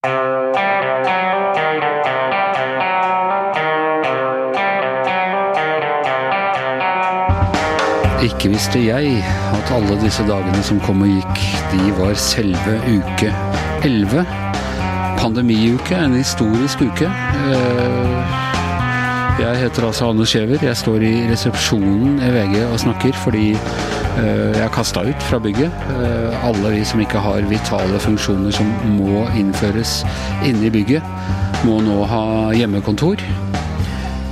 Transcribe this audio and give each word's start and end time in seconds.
Ikke 0.00 0.12
visste 8.48 8.80
jeg 8.80 9.20
at 9.52 9.72
alle 9.76 9.98
disse 10.00 10.24
dagene 10.24 10.62
som 10.64 10.80
kom 10.86 11.02
og 11.04 11.12
gikk, 11.12 11.42
de 11.74 11.92
var 11.98 12.16
selve 12.16 12.78
uke 12.88 13.28
11. 13.84 14.24
Pandemiuke, 15.20 16.00
en 16.00 16.16
historisk 16.16 16.80
uke. 16.88 17.04
Eh, 17.52 18.40
Jeg 19.40 19.56
heter 19.56 19.86
altså 19.86 20.08
Anne 20.10 20.26
Skjever. 20.28 20.58
Jeg 20.64 20.76
står 20.76 21.04
i 21.04 21.12
resepsjonen 21.30 22.18
i 22.20 22.32
VG 22.32 22.56
og 22.72 22.80
snakker 22.80 23.12
fordi 23.16 23.52
jeg 24.18 24.64
er 24.64 24.72
kasta 24.74 25.04
ut 25.06 25.22
fra 25.28 25.38
bygget. 25.42 25.70
Eh, 25.94 26.46
Alle 26.46 26.72
vi 26.74 26.82
som 26.88 27.00
ikke 27.02 27.22
har 27.22 27.46
vitale 27.50 28.00
funksjoner 28.02 28.54
som 28.54 28.68
må 28.96 29.24
innføres 29.38 30.00
inne 30.46 30.66
i 30.68 30.72
bygget, 30.74 31.06
må 31.66 31.78
nå 31.84 32.02
ha 32.10 32.24
hjemmekontor. 32.56 33.20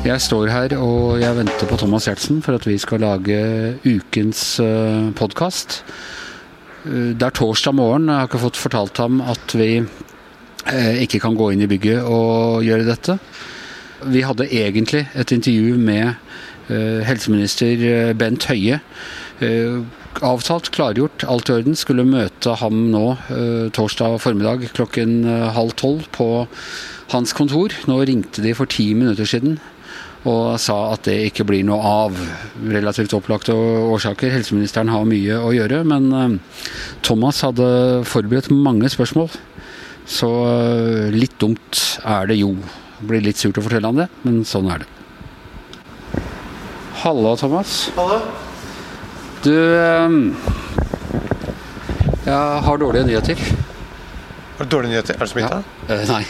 Jeg 0.06 0.22
står 0.22 0.48
her 0.52 0.76
og 0.78 1.18
jeg 1.20 1.36
venter 1.36 1.68
på 1.68 1.76
Thomas 1.80 2.06
Gjertsen 2.08 2.40
for 2.44 2.56
at 2.56 2.66
vi 2.68 2.78
skal 2.80 3.02
lage 3.02 3.38
ukens 3.84 4.60
podkast. 5.18 5.82
Det 6.88 7.22
er 7.26 7.34
torsdag 7.34 7.74
morgen, 7.74 8.06
jeg 8.08 8.16
har 8.22 8.28
ikke 8.30 8.40
fått 8.46 8.60
fortalt 8.60 9.00
ham 9.02 9.18
at 9.20 9.52
vi 9.58 9.72
eh, 9.82 11.02
ikke 11.02 11.20
kan 11.20 11.36
gå 11.36 11.50
inn 11.52 11.64
i 11.66 11.68
bygget 11.70 12.06
og 12.06 12.62
gjøre 12.64 12.86
dette. 12.86 13.18
Vi 14.06 14.22
hadde 14.22 14.46
egentlig 14.54 15.02
et 15.18 15.34
intervju 15.34 15.74
med 15.82 16.14
eh, 16.70 17.02
helseminister 17.08 17.82
eh, 17.90 18.12
Bent 18.16 18.46
Høie. 18.48 18.78
Eh, 19.44 19.80
avtalt, 20.26 20.72
klargjort, 20.74 21.22
alt 21.30 21.50
i 21.50 21.56
orden. 21.60 21.76
Skulle 21.78 22.06
møte 22.08 22.56
ham 22.58 22.88
nå 22.92 23.04
eh, 23.30 23.66
torsdag 23.74 24.18
formiddag 24.22 24.66
klokken 24.74 25.20
eh, 25.28 25.48
halv 25.54 25.76
tolv 25.78 26.08
på 26.16 26.28
hans 27.12 27.34
kontor. 27.36 27.74
Nå 27.86 28.00
ringte 28.08 28.42
de 28.42 28.54
for 28.58 28.70
ti 28.70 28.90
minutter 28.98 29.28
siden 29.28 29.60
og 30.26 30.58
sa 30.60 30.74
at 30.92 31.06
det 31.06 31.16
ikke 31.28 31.46
blir 31.46 31.62
noe 31.66 31.78
av. 31.78 32.16
Relativt 32.58 33.14
opplagte 33.16 33.54
årsaker. 33.54 34.32
Helseministeren 34.34 34.90
har 34.90 35.06
mye 35.08 35.38
å 35.38 35.52
gjøre, 35.54 35.84
men 35.86 36.10
eh, 36.18 36.58
Thomas 37.06 37.44
hadde 37.46 37.68
forberedt 38.08 38.50
mange 38.52 38.90
spørsmål. 38.92 39.30
Så 40.08 40.28
eh, 40.48 41.14
litt 41.14 41.38
dumt 41.40 41.84
er 42.02 42.28
det 42.30 42.40
jo. 42.40 42.54
Det 42.98 43.06
blir 43.06 43.22
litt 43.22 43.38
surt 43.38 43.60
å 43.60 43.64
fortelle 43.64 43.92
han 43.92 44.02
det, 44.02 44.10
men 44.26 44.42
sånn 44.48 44.70
er 44.74 44.82
det. 44.82 44.92
Halla, 47.04 47.36
Thomas. 47.38 47.84
Hallo? 47.94 48.47
Du 49.44 49.54
eh, 49.54 50.10
Jeg 52.26 52.62
har 52.66 52.78
dårlige 52.80 53.06
nyheter. 53.06 53.42
Har 54.58 54.66
du 54.66 54.72
dårlige 54.72 54.90
nyheter? 54.90 55.14
Er 55.14 55.28
du 55.28 55.30
smitta? 55.30 55.58
Eh, 55.86 56.00
nei, 56.10 56.22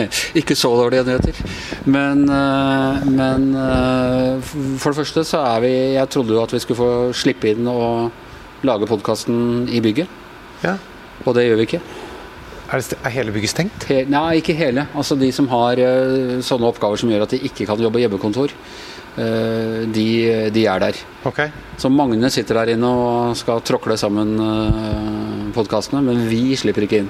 ikke 0.40 0.56
så 0.58 0.72
dårlige 0.74 1.04
nyheter. 1.06 1.38
Men, 1.86 2.24
eh, 2.26 3.04
men 3.06 3.44
eh, 3.54 4.48
for 4.82 4.90
det 4.90 4.98
første 4.98 5.22
så 5.28 5.44
er 5.54 5.62
vi 5.62 5.70
Jeg 5.94 6.10
trodde 6.10 6.34
jo 6.34 6.42
at 6.42 6.52
vi 6.52 6.58
skulle 6.64 6.80
få 6.80 6.90
slippe 7.14 7.52
inn 7.52 7.68
og 7.70 8.66
lage 8.66 8.90
podkasten 8.90 9.68
i 9.70 9.80
bygget. 9.80 10.10
Ja. 10.64 10.74
Og 11.24 11.38
det 11.38 11.46
gjør 11.46 11.62
vi 11.62 11.68
ikke. 11.70 11.82
Er, 12.66 12.82
det 12.82 12.98
er 12.98 13.14
hele 13.14 13.36
bygget 13.36 13.54
stengt? 13.54 13.86
He 13.86 14.02
nei, 14.10 14.40
ikke 14.40 14.58
hele. 14.58 14.88
Altså 14.98 15.14
de 15.14 15.30
som 15.32 15.46
har 15.54 15.78
sånne 16.42 16.66
oppgaver 16.66 16.98
som 16.98 17.14
gjør 17.14 17.28
at 17.28 17.36
de 17.36 17.44
ikke 17.46 17.68
kan 17.70 17.78
jobbe 17.78 18.02
hjemmekontor, 18.02 18.50
de, 19.16 20.08
de 20.52 20.62
er 20.68 20.82
der. 20.82 20.98
Okay. 21.24 21.48
Så 21.80 21.88
Magne 21.88 22.28
sitter 22.32 22.60
der 22.60 22.74
inne 22.74 22.88
og 22.88 23.36
skal 23.40 23.62
tråkle 23.64 23.96
sammen 23.96 24.34
uh, 24.36 25.46
podkastene, 25.56 26.02
men 26.04 26.26
vi 26.28 26.56
slipper 26.58 26.84
ikke 26.84 27.00
inn. 27.04 27.08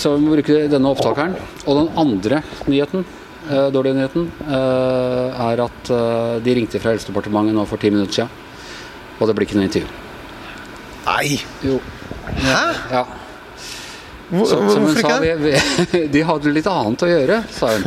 Så 0.00 0.14
vi 0.14 0.24
må 0.24 0.36
bruke 0.36 0.66
denne 0.70 0.92
opptakeren. 0.92 1.34
Og 1.66 1.80
den 1.80 1.88
andre 1.98 2.42
nyheten, 2.70 3.04
eh, 3.50 3.70
dårlige 3.74 3.98
nyheten, 3.98 4.30
eh, 4.46 5.40
er 5.50 5.64
at 5.66 5.90
eh, 5.90 6.36
de 6.44 6.54
ringte 6.54 6.80
fra 6.80 6.94
Helsedepartementet 6.94 7.54
nå 7.54 7.66
for 7.66 7.76
ti 7.76 7.90
minutter 7.90 8.12
siden. 8.12 8.30
Og 9.20 9.26
det 9.28 9.36
blir 9.36 9.46
ikke 9.46 9.58
noe 9.58 9.68
intervju. 9.68 9.88
Nei! 11.06 11.40
Jo. 11.66 11.80
Hæ? 12.40 12.62
Ja. 12.92 13.04
Hvor, 14.30 14.46
Så, 14.46 14.56
som 14.56 14.66
hun 14.68 14.86
hvorfor 14.86 15.02
sa, 15.02 15.16
ikke 15.18 15.36
vi, 15.42 15.52
vi, 15.92 16.02
de 16.14 16.22
hadde 16.28 16.54
litt 16.54 16.68
annet 16.70 17.02
å 17.02 17.10
gjøre, 17.10 17.38
sa 17.54 17.72
hun. 17.74 17.86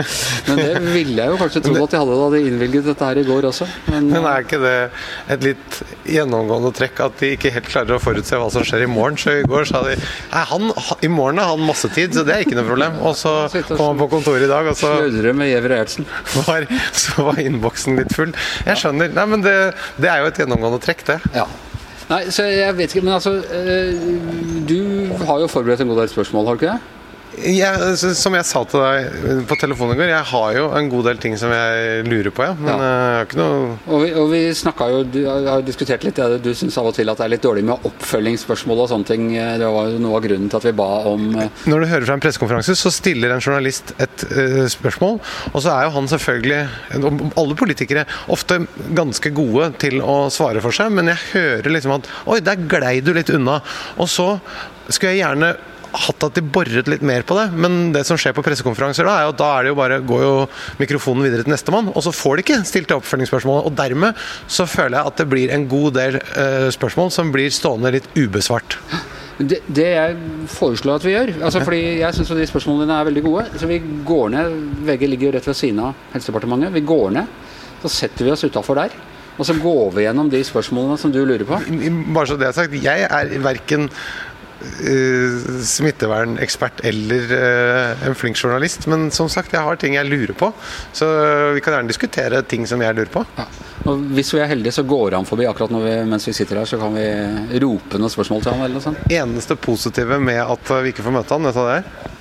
Men 0.49 0.61
det 0.61 0.81
ville 0.93 1.15
jeg 1.21 1.31
jo 1.33 1.39
kanskje 1.39 1.63
tro 1.63 1.75
at 1.85 1.93
de 1.93 2.01
hadde 2.01 2.17
da 2.19 2.29
de 2.33 2.41
innvilget 2.49 2.89
dette 2.89 3.09
her 3.09 3.21
i 3.21 3.25
går 3.27 3.47
også. 3.49 3.67
Men, 3.93 4.09
Men 4.11 4.27
er 4.29 4.45
ikke 4.45 4.59
det 4.63 4.75
et 5.35 5.47
litt 5.47 5.79
gjennomgående 6.13 6.73
trekk 6.75 7.03
at 7.07 7.17
de 7.23 7.33
ikke 7.37 7.53
helt 7.55 7.69
klarer 7.71 7.97
å 7.97 8.01
forutse 8.03 8.39
hva 8.39 8.49
som 8.53 8.67
skjer 8.67 8.85
i 8.85 8.91
morgen? 8.91 9.19
Så 9.19 9.37
i 9.39 9.47
går 9.47 9.69
sa 9.69 9.83
de 9.87 9.95
han, 10.33 10.69
i 11.05 11.11
morgen 11.11 11.39
har 11.41 11.53
han 11.53 11.63
masse 11.63 11.89
tid, 11.95 12.15
så 12.15 12.25
det 12.27 12.35
er 12.35 12.45
ikke 12.45 12.59
noe 12.59 12.67
problem. 12.67 12.99
Og 13.07 13.15
så 13.19 13.35
kom 13.77 13.85
han 13.93 14.01
på 14.01 14.09
kontoret 14.17 14.47
i 14.47 14.51
dag, 14.51 14.67
og 14.67 14.77
så 14.79 14.95
med 15.33 15.53
var, 16.47 16.67
så 16.91 17.27
var 17.29 17.39
innboksen 17.39 17.99
litt 17.99 18.15
full. 18.15 18.33
Jeg 18.67 18.81
skjønner. 18.81 19.13
Nei, 19.15 19.27
men 19.29 19.45
det, 19.45 19.55
det 20.01 20.11
er 20.11 20.23
jo 20.23 20.31
et 20.31 20.43
gjennomgående 20.43 20.81
trekk, 20.83 21.05
det. 21.07 21.19
Ja. 21.35 21.47
Nei, 22.09 22.23
så 22.35 22.43
jeg 22.49 22.77
vet 22.77 22.95
ikke, 22.95 23.05
men 23.05 23.13
altså 23.15 23.37
eh, 23.39 23.93
Du 24.69 24.79
har 25.25 25.39
jo 25.39 25.47
forberedt 25.47 25.81
en 25.81 25.87
god 25.93 26.03
del 26.03 26.11
spørsmål, 26.11 26.45
har 26.45 26.57
du 26.57 26.65
ikke 26.65 26.73
det? 26.73 27.02
Jeg, 27.41 27.97
som 27.97 28.35
jeg 28.37 28.45
sa 28.45 28.61
til 28.69 28.83
deg 28.83 29.45
på 29.49 29.55
telefonen 29.57 29.95
i 29.95 29.99
går, 29.99 30.11
jeg 30.11 30.27
har 30.29 30.57
jo 30.57 30.65
en 30.77 30.89
god 30.91 31.07
del 31.09 31.21
ting 31.23 31.33
som 31.39 31.51
jeg 31.53 32.03
lurer 32.05 32.29
på, 32.35 32.45
ja. 32.45 32.53
Men 32.59 32.69
Ja. 32.69 32.75
eh, 32.77 32.93
jeg 32.93 33.17
har 33.17 33.25
ikke 33.25 33.39
noe 33.39 33.79
Og 33.87 34.03
vi, 34.03 34.11
og 34.13 34.29
vi 34.29 34.41
jo 34.93 35.03
Du 35.03 35.19
har 35.25 35.61
diskutert 35.65 36.03
litt 36.03 36.15
det. 36.15 36.43
Du 36.43 36.53
syns 36.53 36.77
av 36.77 36.85
og 36.85 36.93
til 36.95 37.09
at 37.09 37.17
det 37.17 37.25
er 37.25 37.33
litt 37.33 37.41
dårlig 37.41 37.63
med 37.65 37.87
oppfølgingsspørsmål 37.89 38.83
og 38.85 38.89
sånne 38.91 39.05
ting. 39.09 39.33
Det 39.33 39.65
var 39.65 39.89
jo 39.89 39.99
noe 40.03 40.17
av 40.17 40.23
grunnen 40.27 40.49
til 40.49 40.57
at 40.57 40.67
vi 40.69 40.75
ba 40.77 40.89
om 41.09 41.35
eh, 41.39 41.49
Når 41.65 41.79
du 41.79 41.87
hører 41.87 42.05
fra 42.05 42.13
en 42.19 42.23
pressekonferanse, 42.23 42.75
så 42.77 42.93
stiller 42.93 43.33
en 43.33 43.43
journalist 43.43 43.93
et 43.99 44.25
uh, 44.31 44.67
spørsmål, 44.69 45.19
og 45.53 45.59
så 45.61 45.73
er 45.73 45.87
jo 45.87 45.93
han 45.97 46.07
selvfølgelig, 46.07 46.61
alle 47.39 47.55
politikere, 47.59 48.05
ofte 48.33 48.61
ganske 48.95 49.31
gode 49.35 49.71
til 49.81 50.01
å 50.01 50.29
svare 50.33 50.61
for 50.63 50.75
seg, 50.75 50.91
men 50.95 51.11
jeg 51.11 51.21
hører 51.33 51.73
liksom 51.73 51.97
at 51.97 52.09
Oi, 52.29 52.39
der 52.43 52.59
glei 52.69 52.99
du 53.03 53.13
litt 53.15 53.31
unna. 53.33 53.59
Og 53.97 54.09
så 54.11 54.37
skulle 54.89 55.13
jeg 55.15 55.23
gjerne 55.23 55.53
hatt 55.93 56.25
at 56.25 56.37
de 56.37 56.43
boret 56.43 56.89
litt 56.89 57.03
mer 57.05 57.25
på 57.27 57.37
det, 57.37 57.47
men 57.53 57.91
det 57.93 58.03
som 58.07 58.17
skjer 58.19 58.35
på 58.35 58.43
pressekonferanser 58.45 59.07
da, 59.07 59.15
er 59.19 59.27
jo 59.27 59.33
at 59.33 59.39
da 59.41 59.49
er 59.53 59.65
det 59.65 59.73
jo 59.73 59.79
bare, 59.79 59.99
går 60.09 60.23
jo 60.25 60.33
mikrofonen 60.81 61.25
videre 61.27 61.45
til 61.45 61.53
nestemann, 61.53 61.91
og 61.93 62.05
så 62.05 62.13
får 62.15 62.37
de 62.37 62.45
ikke 62.45 62.61
stilt 62.67 62.89
det 62.91 62.97
oppfølgingsspørsmålet. 62.97 63.67
Og 63.69 63.77
dermed 63.77 64.23
så 64.47 64.67
føler 64.69 64.99
jeg 64.99 65.13
at 65.13 65.21
det 65.21 65.27
blir 65.31 65.53
en 65.53 65.67
god 65.71 65.99
del 65.99 66.19
uh, 66.21 66.69
spørsmål 66.73 67.13
som 67.13 67.33
blir 67.33 67.53
stående 67.53 67.93
litt 67.93 68.09
ubesvart. 68.17 68.79
Det, 69.37 69.63
det 69.65 69.87
jeg 69.89 70.17
foreslår 70.53 70.99
at 70.99 71.05
vi 71.07 71.13
gjør 71.15 71.31
altså 71.41 71.63
fordi 71.63 71.79
Jeg 72.03 72.13
syns 72.13 72.29
de 72.37 72.45
spørsmålene 72.45 72.85
dine 72.85 72.97
er 73.01 73.07
veldig 73.07 73.23
gode. 73.25 73.45
Så 73.57 73.69
vi 73.69 73.79
går 74.05 74.29
ned 74.35 74.59
VG 74.85 75.07
ligger 75.09 75.29
jo 75.29 75.33
rett 75.37 75.49
ved 75.49 75.57
siden 75.57 75.81
av 75.87 76.03
Helsedepartementet. 76.13 76.75
Vi 76.75 76.85
går 76.85 77.15
ned, 77.17 77.33
så 77.81 77.91
setter 77.91 78.27
vi 78.27 78.33
oss 78.33 78.45
utafor 78.45 78.77
der. 78.77 78.93
Og 79.33 79.47
så 79.47 79.55
går 79.57 79.95
vi 79.95 80.05
gjennom 80.05 80.29
de 80.29 80.43
spørsmålene 80.45 80.99
som 81.01 81.13
du 81.13 81.23
lurer 81.25 81.45
på. 81.47 81.57
Bare 82.13 82.29
så 82.29 82.37
det 82.37 82.51
er 82.51 82.57
sagt, 82.57 82.75
jeg 82.77 83.07
er 83.07 83.33
verken 83.41 83.89
smittevernekspert 85.63 86.83
eller 86.87 87.33
eh, 87.37 88.07
en 88.07 88.15
flink 88.15 88.37
journalist, 88.39 88.87
men 88.91 89.09
som 89.11 89.29
sagt, 89.31 89.53
jeg 89.53 89.63
har 89.63 89.79
ting 89.79 89.97
jeg 89.97 90.07
lurer 90.07 90.33
på. 90.37 90.51
Så 90.95 91.07
vi 91.55 91.61
kan 91.63 91.77
gjerne 91.77 91.91
diskutere 91.91 92.41
ting 92.47 92.67
som 92.69 92.81
jeg 92.83 92.95
lurer 92.95 93.11
på. 93.13 93.25
Ja. 93.37 93.47
Og 93.89 94.03
hvis 94.15 94.31
vi 94.33 94.39
er 94.39 94.47
heldige, 94.51 94.75
så 94.77 94.85
går 94.87 95.17
han 95.17 95.27
forbi 95.27 95.47
akkurat 95.49 95.73
når 95.73 95.87
vi, 95.87 95.95
mens 96.13 96.27
vi 96.29 96.35
sitter 96.35 96.61
her. 96.61 96.69
Så 96.69 96.79
kan 96.79 96.95
vi 96.95 97.07
rope 97.63 97.99
noen 97.99 98.13
spørsmål 98.13 98.45
til 98.45 98.55
han 98.55 98.65
eller 98.65 98.77
noe 98.79 98.85
sånt. 98.85 99.01
Eneste 99.11 99.57
positive 99.59 100.19
med 100.23 100.39
at 100.43 100.75
vi 100.85 100.93
ikke 100.93 101.05
får 101.05 101.17
møte 101.17 101.35
han, 101.35 101.49
vet 101.49 101.57
du 101.57 101.61
hva 101.63 101.71
det 101.71 101.79
er? 101.81 102.13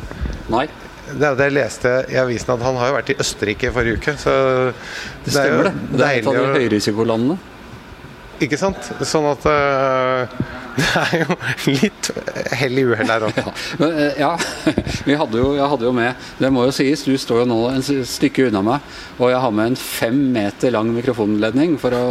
Nei, 0.53 0.67
Det 1.13 1.27
er 1.29 1.37
det 1.37 1.47
jeg 1.51 1.55
leste 1.59 1.91
i 2.11 2.17
avisen 2.21 2.55
at 2.55 2.63
han 2.65 2.77
har 2.81 2.91
jo 2.91 2.97
vært 2.97 3.11
i 3.13 3.17
Østerrike 3.21 3.71
forrige 3.75 4.01
uke, 4.01 4.15
så 4.21 4.35
det 5.25 5.35
stemmer 5.35 5.69
det. 5.69 5.73
Det 5.93 6.07
er 6.07 6.19
et 6.19 6.29
av 6.31 6.39
de 6.39 6.47
høyrisikolandene. 6.57 7.37
Ikke 8.43 8.59
sant? 8.59 8.89
Sånn 9.07 9.29
at 9.31 9.45
øh, 9.47 10.33
det 10.77 10.89
er 11.03 11.23
jo 11.23 11.37
litt 11.69 12.11
hell 12.57 12.79
i 12.81 12.85
uhell 12.89 13.11
her 13.13 13.27
òg. 13.29 13.39
Ja, 13.43 13.53
men, 13.83 13.97
eh, 13.99 14.21
ja. 14.23 14.31
Vi 15.09 15.17
hadde 15.19 15.41
jo, 15.41 15.53
jeg 15.59 15.69
hadde 15.73 15.87
jo 15.89 15.93
med 15.97 16.27
Det 16.39 16.51
må 16.55 16.65
jo 16.69 16.73
sies, 16.75 17.03
du 17.05 17.13
står 17.19 17.43
jo 17.43 17.47
nå 17.51 17.59
en 17.73 17.83
stykke 17.83 18.47
unna 18.49 18.63
meg, 18.65 18.87
og 19.19 19.33
jeg 19.33 19.41
har 19.45 19.55
med 19.59 19.73
en 19.73 19.79
fem 19.79 20.19
meter 20.35 20.73
lang 20.75 20.91
mikrofonledning. 20.95 21.77
For 21.83 21.95
å, 21.97 22.03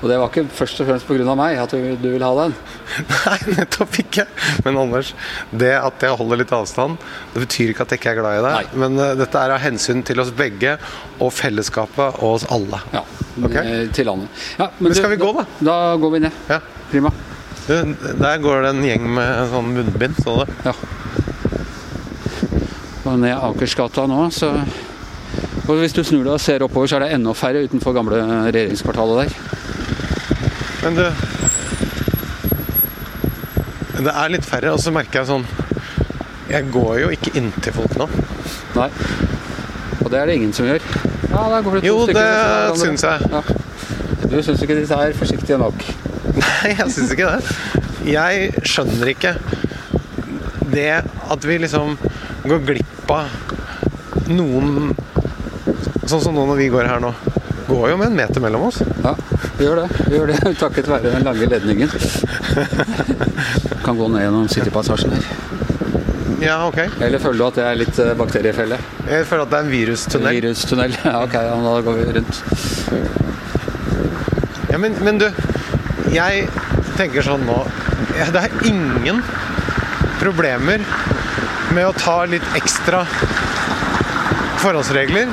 og 0.00 0.06
det 0.10 0.18
var 0.20 0.30
ikke 0.32 0.46
først 0.60 0.82
og 0.82 0.90
fremst 0.90 1.08
pga. 1.08 1.36
meg 1.38 1.60
at 1.62 1.74
du, 1.76 1.94
du 2.00 2.08
vil 2.14 2.24
ha 2.26 2.32
den. 2.42 2.56
Nei, 3.12 3.38
nettopp 3.60 3.98
ikke. 4.02 4.26
Men 4.66 4.80
Anders, 4.80 5.12
det 5.52 5.74
at 5.78 6.06
jeg 6.06 6.16
holder 6.20 6.42
litt 6.42 6.54
avstand, 6.56 6.98
det 7.34 7.44
betyr 7.46 7.72
ikke 7.74 7.86
at 7.86 7.94
jeg 7.94 8.02
ikke 8.02 8.14
er 8.16 8.20
glad 8.22 8.40
i 8.40 8.44
deg. 8.48 8.74
Men 8.82 8.98
uh, 9.00 9.10
dette 9.18 9.44
er 9.44 9.54
av 9.56 9.62
hensyn 9.62 10.02
til 10.06 10.22
oss 10.22 10.32
begge 10.36 10.76
og 11.20 11.30
fellesskapet 11.36 12.20
og 12.22 12.36
oss 12.38 12.48
alle. 12.50 12.80
Ja, 12.96 13.04
Ok. 13.40 13.54
eh, 13.56 13.84
til 13.94 14.08
landet. 14.10 14.28
Ja, 14.58 14.66
Men 14.82 14.94
skal 14.96 15.12
vi 15.14 15.20
gå, 15.20 15.30
da? 15.36 15.44
Da 15.64 15.76
går 16.00 16.16
vi 16.16 16.24
ned. 16.26 16.40
Ja. 16.50 16.58
Prima. 16.90 17.12
Du, 17.70 17.76
der 18.18 18.40
går 18.42 18.64
det 18.64 18.70
en 18.74 18.82
gjeng 18.82 19.04
med 19.14 19.50
sånn 19.52 19.68
munnbind, 19.76 20.16
så 20.24 20.40
du? 20.40 20.54
Ja. 20.66 20.72
Og 23.06 23.14
ned 23.22 23.36
Akersgata 23.36 24.06
nå, 24.10 24.24
så 24.34 24.50
Og 25.70 25.76
hvis 25.78 25.94
du 25.94 26.00
snur 26.02 26.24
deg 26.26 26.34
og 26.34 26.42
ser 26.42 26.64
oppover, 26.66 26.90
så 26.90 26.98
er 26.98 27.04
det 27.04 27.12
enda 27.14 27.30
færre 27.38 27.62
utenfor 27.62 27.94
gamle 27.94 28.18
regjeringskvartalet 28.50 29.22
der. 29.22 29.30
Men 30.82 30.98
du 30.98 31.04
Det 34.00 34.14
er 34.16 34.32
litt 34.34 34.46
færre, 34.48 34.74
og 34.74 34.80
så 34.82 34.90
merker 34.96 35.20
jeg 35.20 35.28
sånn 35.30 35.46
Jeg 36.50 36.70
går 36.74 36.94
jo 37.04 37.14
ikke 37.14 37.34
inntil 37.38 37.76
folk 37.76 37.94
nå. 38.00 38.08
Nei. 38.80 38.90
Og 40.00 40.10
det 40.10 40.18
er 40.18 40.26
det 40.26 40.38
ingen 40.40 40.52
som 40.56 40.66
gjør. 40.66 40.82
Ja, 41.30 41.46
der 41.54 41.62
går 41.62 41.78
det 41.78 41.82
to 41.84 41.86
Jo, 41.86 41.98
stykker 42.08 42.18
det 42.18 42.28
av 42.34 42.46
hverandre. 42.50 42.82
syns 42.82 43.02
jeg. 43.06 43.18
Ja. 43.30 43.42
Du 44.30 44.38
syns 44.42 44.62
ikke 44.66 44.78
disse 44.80 44.96
er 44.98 45.14
forsiktige 45.14 45.58
nok? 45.60 45.84
Nei, 46.36 46.72
jeg 46.76 46.86
syns 46.94 47.12
ikke 47.14 47.30
det. 47.30 47.56
Jeg 48.10 48.64
skjønner 48.66 49.10
ikke 49.12 49.34
det 50.70 50.90
at 51.02 51.46
vi 51.46 51.58
liksom 51.62 51.96
går 52.46 52.62
glipp 52.68 53.10
av 53.12 54.30
noen 54.30 54.92
Sånn 56.10 56.22
som 56.24 56.34
nå 56.34 56.42
når 56.48 56.56
vi 56.58 56.70
går 56.72 56.88
her 56.90 57.02
nå. 57.02 57.12
Går 57.68 57.92
jo 57.92 57.98
med 58.00 58.08
en 58.08 58.16
meter 58.18 58.42
mellom 58.42 58.64
oss. 58.66 58.80
Ja, 59.04 59.12
vi 59.58 59.66
gjør 59.68 59.84
det. 59.84 60.06
Vi 60.08 60.16
gjør 60.16 60.32
det 60.32 60.54
takket 60.62 60.88
være 60.90 61.12
den 61.12 61.22
lange 61.22 61.46
ledningen. 61.46 61.92
Kan 63.84 64.00
gå 64.00 64.08
ned 64.10 64.24
gjennom 64.24 64.48
Citypassasjen 64.50 65.14
her. 65.14 65.28
Ja, 66.42 66.56
ok. 66.66 66.80
Eller 67.04 67.22
føler 67.22 67.38
du 67.38 67.44
at 67.46 67.60
det 67.60 67.64
er 67.68 67.78
litt 67.78 67.98
eh, 68.02 68.14
bakteriefelle? 68.18 68.80
Jeg 69.06 69.26
føler 69.28 69.44
at 69.44 69.52
det 69.52 69.58
er 69.60 69.66
en 69.68 69.72
virustunnel. 69.76 70.40
Virustunnel. 70.40 70.98
Ja, 71.04 71.14
ok, 71.22 71.36
ja, 71.36 71.54
da 71.68 71.76
går 71.86 72.00
vi 72.00 72.04
rundt. 72.18 72.42
Ja, 74.72 74.78
men, 74.82 74.98
men 75.04 75.20
du, 75.20 75.28
jeg 76.14 76.46
tenker 76.98 77.24
sånn 77.24 77.44
nå 77.46 77.58
Det 78.10 78.40
er 78.40 78.66
ingen 78.68 79.20
problemer 80.20 80.82
med 81.72 81.86
å 81.86 81.94
ta 81.96 82.24
litt 82.28 82.44
ekstra 82.58 83.04
forholdsregler. 84.60 85.30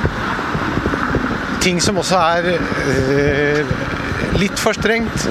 Ting 1.60 1.80
som 1.82 1.98
også 2.00 2.20
er 2.38 2.48
eh, 2.54 3.72
litt 4.40 4.62
for 4.62 4.76
strengt. 4.78 5.26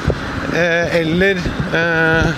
eh, 0.54 1.00
eller 1.00 1.40
eh, 1.80 2.30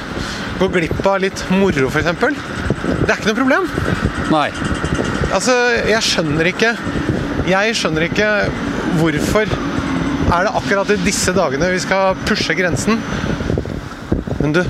gå 0.60 0.68
glipp 0.68 1.06
av 1.08 1.20
litt 1.26 1.44
moro, 1.50 1.90
f.eks. 1.90 2.14
Det 2.14 3.10
er 3.10 3.18
ikke 3.18 3.32
noe 3.32 3.40
problem. 3.42 3.68
Nei. 4.32 4.50
Altså, 5.34 5.56
jeg 5.86 6.02
skjønner 6.06 6.48
ikke 6.50 6.72
Jeg 7.50 7.76
skjønner 7.78 8.06
ikke 8.08 8.30
hvorfor 9.00 9.50
er 10.30 10.46
det 10.46 10.56
akkurat 10.56 10.92
i 10.94 11.00
disse 11.02 11.34
dagene 11.34 11.72
vi 11.74 11.81
skal 11.81 12.18
pushe 12.28 12.54
grensen. 12.58 13.00
Men 14.40 14.54
du, 14.56 14.62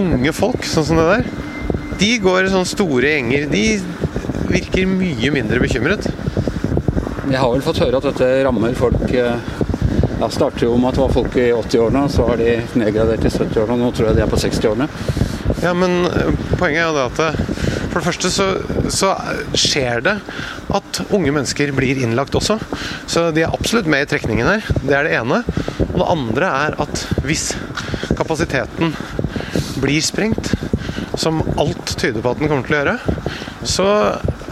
unge 0.00 0.32
folk 0.34 0.64
sånn 0.68 0.86
som 0.88 1.00
det 1.00 1.08
der, 1.10 1.26
de 2.00 2.10
går 2.24 2.46
i 2.46 2.52
sånne 2.54 2.68
store 2.68 3.12
gjenger. 3.14 3.46
De 3.52 3.64
virker 4.50 4.88
mye 4.88 5.32
mindre 5.34 5.60
bekymret. 5.62 6.08
Jeg 7.24 7.40
har 7.40 7.52
vel 7.52 7.64
fått 7.64 7.80
høre 7.80 8.00
at 8.00 8.04
dette 8.10 8.26
rammer 8.44 8.74
folk 8.76 9.06
Jeg 9.08 9.38
Ja, 10.20 10.28
starter 10.30 10.66
jo 10.68 10.74
med 10.78 10.92
at 10.92 10.98
det 10.98 11.02
var 11.02 11.14
folk 11.14 11.36
i 11.40 11.46
80-årene, 11.52 12.02
så 12.12 12.26
har 12.28 12.38
de 12.38 12.50
nedgradert 12.78 13.24
til 13.24 13.32
70-årene, 13.34 13.74
og 13.74 13.80
nå 13.82 13.88
tror 13.96 14.08
jeg 14.08 14.18
de 14.18 14.22
er 14.22 14.30
på 14.30 14.38
60-årene. 14.38 14.86
Ja, 15.64 15.72
men 15.74 16.06
eh, 16.06 16.30
poenget 16.54 16.84
er 16.84 16.86
jo 16.86 16.94
det 16.94 17.06
at 17.08 17.40
for 17.90 17.98
det 17.98 18.06
første 18.06 18.30
så, 18.30 18.46
så 18.90 19.10
skjer 19.58 20.04
det 20.06 20.14
at 20.74 21.00
unge 21.14 21.32
mennesker 21.34 21.70
blir 21.76 22.00
innlagt 22.02 22.34
også. 22.38 22.56
Så 23.06 23.28
de 23.34 23.44
er 23.44 23.54
absolutt 23.54 23.86
med 23.90 24.04
i 24.04 24.10
trekningen 24.10 24.48
her. 24.48 24.64
Det 24.82 24.96
er 24.98 25.06
det 25.08 25.16
ene. 25.20 25.42
Og 25.92 25.98
det 26.00 26.08
andre 26.16 26.50
er 26.66 26.76
at 26.82 27.04
hvis 27.24 27.52
kapasiteten 28.18 28.94
blir 29.82 30.02
sprengt, 30.04 30.52
som 31.18 31.42
alt 31.60 31.94
tyder 32.00 32.22
på 32.24 32.32
at 32.34 32.40
den 32.42 32.50
kommer 32.50 32.66
til 32.66 32.74
å 32.74 32.80
gjøre, 32.80 32.96
så 33.64 33.86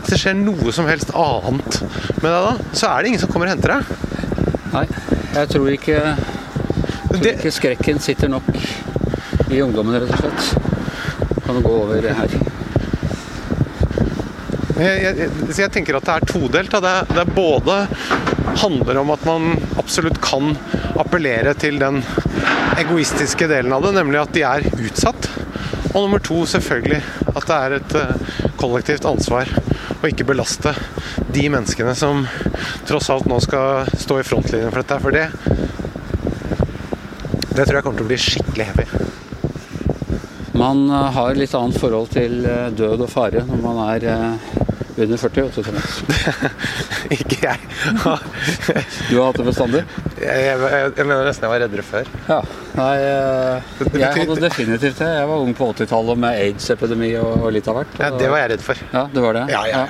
hvis 0.02 0.12
det 0.12 0.20
skjer 0.22 0.38
noe 0.38 0.72
som 0.74 0.86
helst 0.90 1.10
annet 1.14 1.78
med 2.22 2.28
deg 2.28 2.46
da, 2.46 2.54
så 2.76 2.90
er 2.92 3.02
det 3.02 3.10
ingen 3.12 3.22
som 3.22 3.32
kommer 3.32 3.48
og 3.50 3.54
henter 3.56 3.74
deg. 3.74 3.82
Nei, 4.72 4.86
jeg 5.34 5.50
tror 5.52 5.68
ikke, 5.74 5.98
jeg 5.98 7.08
tror 7.10 7.22
Det- 7.22 7.34
ikke 7.38 7.52
skrekken 7.58 8.00
sitter 8.00 8.28
nok 8.28 8.48
i 9.50 9.60
ungdommen, 9.62 9.98
rett 10.00 10.12
og 10.12 10.18
slett. 10.18 11.42
Kan 11.44 11.56
det 11.58 11.64
gå 11.64 11.74
over 11.82 12.00
her. 12.08 12.61
Jeg, 14.82 15.02
jeg, 15.06 15.30
jeg 15.60 15.70
tenker 15.70 15.98
at 15.98 16.06
det 16.08 16.14
er 16.16 16.28
todelt. 16.32 16.72
Det, 16.82 16.94
det 17.14 17.26
både 17.36 17.76
handler 18.62 18.98
om 19.02 19.12
at 19.14 19.24
man 19.28 19.52
absolutt 19.78 20.18
kan 20.24 20.56
appellere 20.98 21.54
til 21.54 21.78
den 21.78 22.02
egoistiske 22.80 23.46
delen 23.50 23.72
av 23.72 23.84
det, 23.86 23.92
nemlig 23.96 24.20
at 24.22 24.34
de 24.34 24.42
er 24.46 24.66
utsatt. 24.74 25.28
Og 25.92 26.06
nummer 26.06 26.22
to 26.24 26.42
selvfølgelig 26.48 27.02
at 27.34 27.46
det 27.46 27.56
er 27.58 27.76
et 27.76 27.94
eh, 28.00 28.32
kollektivt 28.60 29.06
ansvar 29.08 29.50
å 30.00 30.08
ikke 30.08 30.26
belaste 30.26 30.72
de 31.32 31.44
menneskene 31.52 31.94
som 31.98 32.24
tross 32.88 33.10
alt 33.12 33.28
nå 33.28 33.38
skal 33.44 33.90
stå 34.00 34.18
i 34.20 34.26
frontlinjen 34.26 34.72
for 34.72 34.82
dette. 34.82 35.00
For 35.04 35.12
det 35.14 35.28
Det 37.52 37.66
tror 37.66 37.76
jeg 37.76 37.84
kommer 37.84 38.00
til 38.00 38.06
å 38.06 38.10
bli 38.10 38.20
skikkelig 38.24 38.68
heavy. 38.70 38.86
Man 40.56 40.88
eh, 40.90 41.12
har 41.18 41.36
litt 41.36 41.54
annet 41.54 41.78
forhold 41.78 42.10
til 42.16 42.40
eh, 42.48 42.72
død 42.72 43.04
og 43.04 43.12
fare 43.12 43.44
når 43.46 43.62
man 43.68 43.84
er 43.90 44.08
under 44.96 45.16
40, 45.16 45.42
vet 45.42 45.54
du, 45.56 45.62
Thomas. 45.62 46.02
ikke 47.16 47.38
jeg. 47.42 47.58
Du 49.08 49.18
har 49.18 49.30
hatt 49.30 49.38
det 49.40 49.46
bestandig? 49.46 49.82
jeg, 50.20 50.44
jeg, 50.46 50.92
jeg 50.96 51.06
mener 51.08 51.26
nesten 51.26 51.46
jeg 51.46 51.52
var 51.52 51.62
reddere 51.64 51.84
før. 51.86 52.10
Ja. 52.28 52.38
Nei, 52.78 52.92
eh, 53.00 53.72
jeg 53.98 54.12
hadde 54.22 54.38
definitivt 54.42 55.00
det. 55.02 55.10
Jeg 55.18 55.30
var 55.30 55.44
ung 55.44 55.54
på 55.56 55.70
80-tallet 55.72 56.22
med 56.24 56.42
aids-epidemi 56.46 57.12
og, 57.20 57.32
og 57.42 57.52
litt 57.56 57.68
av 57.70 57.80
hvert. 57.80 57.98
Ja, 58.00 58.10
det 58.20 58.30
var 58.32 58.44
jeg 58.44 58.52
redd 58.54 58.64
for. 58.64 58.82
Ja, 58.92 59.06
det 59.12 59.24
var 59.24 59.38
det? 59.38 59.46
Ja, 59.52 59.62
ja, 59.70 59.84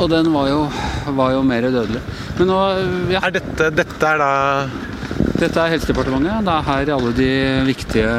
Og 0.00 0.08
den 0.12 0.30
var 0.32 0.48
jo, 0.48 0.62
var 1.18 1.34
jo 1.36 1.42
mer 1.46 1.68
dødelig. 1.68 2.02
Men 2.38 2.50
nå, 2.52 2.60
ja, 3.12 3.24
Er 3.26 3.36
dette, 3.36 3.68
dette 3.76 4.14
er 4.14 4.22
da 4.22 4.30
dette 5.40 5.56
er 5.56 5.72
Helsedepartementet. 5.72 6.44
Det 6.44 6.52
er 6.52 6.64
her 6.66 6.90
alle 6.92 7.10
de 7.16 7.28
viktige 7.64 8.10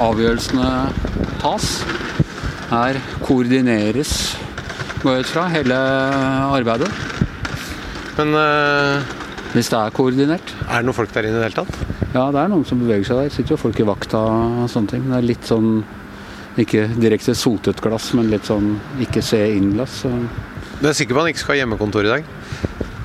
avgjørelsene 0.00 0.68
tas. 1.42 1.66
Her 2.70 2.96
koordineres, 3.24 4.12
går 5.02 5.14
jeg 5.18 5.24
ut 5.26 5.32
fra, 5.32 5.46
hele 5.52 5.76
arbeidet. 6.58 6.90
Men 8.18 8.34
uh, 8.34 9.02
Hvis 9.54 9.70
det 9.72 9.78
er 9.78 9.94
koordinert. 9.94 10.54
er 10.66 10.80
det 10.82 10.88
noen 10.88 10.96
folk 10.96 11.12
der 11.14 11.28
inne 11.28 11.38
i 11.38 11.42
det 11.42 11.50
hele 11.50 11.60
tatt? 11.62 11.78
Ja, 12.14 12.24
det 12.34 12.40
er 12.42 12.50
noen 12.50 12.64
som 12.66 12.80
beveger 12.82 13.06
seg 13.06 13.20
der. 13.22 13.30
Sitter 13.34 13.54
jo 13.54 13.60
folk 13.60 13.78
i 13.80 13.86
vakta 13.86 14.18
og 14.18 14.66
sånne 14.72 14.90
ting. 14.94 15.06
Det 15.10 15.18
er 15.20 15.26
litt 15.28 15.46
sånn 15.48 15.70
ikke 16.58 16.88
direkte 16.98 17.34
sotet 17.38 17.78
glass, 17.84 18.10
men 18.18 18.30
litt 18.32 18.48
sånn 18.48 18.72
ikke 19.04 19.22
se 19.22 19.38
inn-glass. 19.54 20.00
så- 20.02 20.28
Du 20.80 20.88
er 20.88 20.92
sikker 20.94 21.14
på 21.14 21.20
han 21.22 21.28
ikke 21.32 21.38
skal 21.44 21.54
ha 21.54 21.60
hjemmekontor 21.62 22.04
i 22.06 22.12
dag? 22.16 22.24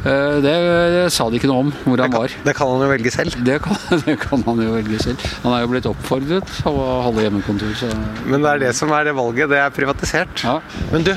Eh, 0.06 0.42
Det, 0.42 0.54
det 0.96 1.12
sa 1.14 1.30
de 1.30 1.38
ikke 1.38 1.48
noe 1.52 1.60
om 1.68 1.72
hvor 1.86 2.02
han 2.02 2.12
var. 2.12 2.28
Det 2.44 2.56
kan 2.56 2.68
han 2.74 2.82
jo 2.82 2.90
velge 2.90 3.12
selv. 3.14 3.38
Det 3.46 3.62
kan, 3.62 3.78
det 4.08 4.18
kan 4.20 4.42
han 4.44 4.58
jo 4.66 4.74
velge 4.74 5.00
selv. 5.00 5.22
Han 5.44 5.54
er 5.54 5.62
jo 5.62 5.68
blitt 5.76 5.86
oppfordret 5.86 6.50
å 6.66 6.74
holde 7.06 7.22
hjemmekontor, 7.28 7.72
så 7.78 7.94
Men 8.26 8.42
det 8.42 8.50
er 8.56 8.60
det 8.68 8.74
som 8.76 8.92
er 8.92 9.04
det 9.06 9.14
valget. 9.16 9.50
Det 9.54 9.58
er 9.62 9.70
privatisert. 9.70 10.44
ja. 10.44 10.60
Men 10.92 11.04
du, 11.04 11.14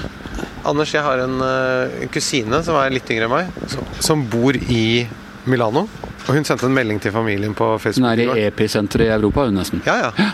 Anders, 0.67 0.95
jeg 0.95 1.05
har 1.07 1.23
en, 1.23 1.37
uh, 1.43 2.07
kusine 2.13 2.63
som 2.67 2.79
er 2.81 2.95
litt 2.95 3.11
yngre 3.13 3.29
enn 3.29 3.35
meg, 3.37 3.61
som, 3.71 3.87
som 4.03 4.25
bor 4.31 4.57
i 4.57 5.07
Milano. 5.47 5.87
Og 6.27 6.35
hun 6.35 6.47
sendte 6.47 6.67
en 6.67 6.75
melding 6.75 6.99
til 7.03 7.15
familien 7.15 7.55
på 7.55 7.77
Facebook. 7.79 8.03
Hun 8.03 8.11
er 8.11 8.41
i 8.41 8.47
episenteret 8.49 9.07
i 9.07 9.15
Europa, 9.15 9.47
hun 9.47 9.61
nesten. 9.61 9.85
Ja, 9.87 10.09
ja. 10.09 10.33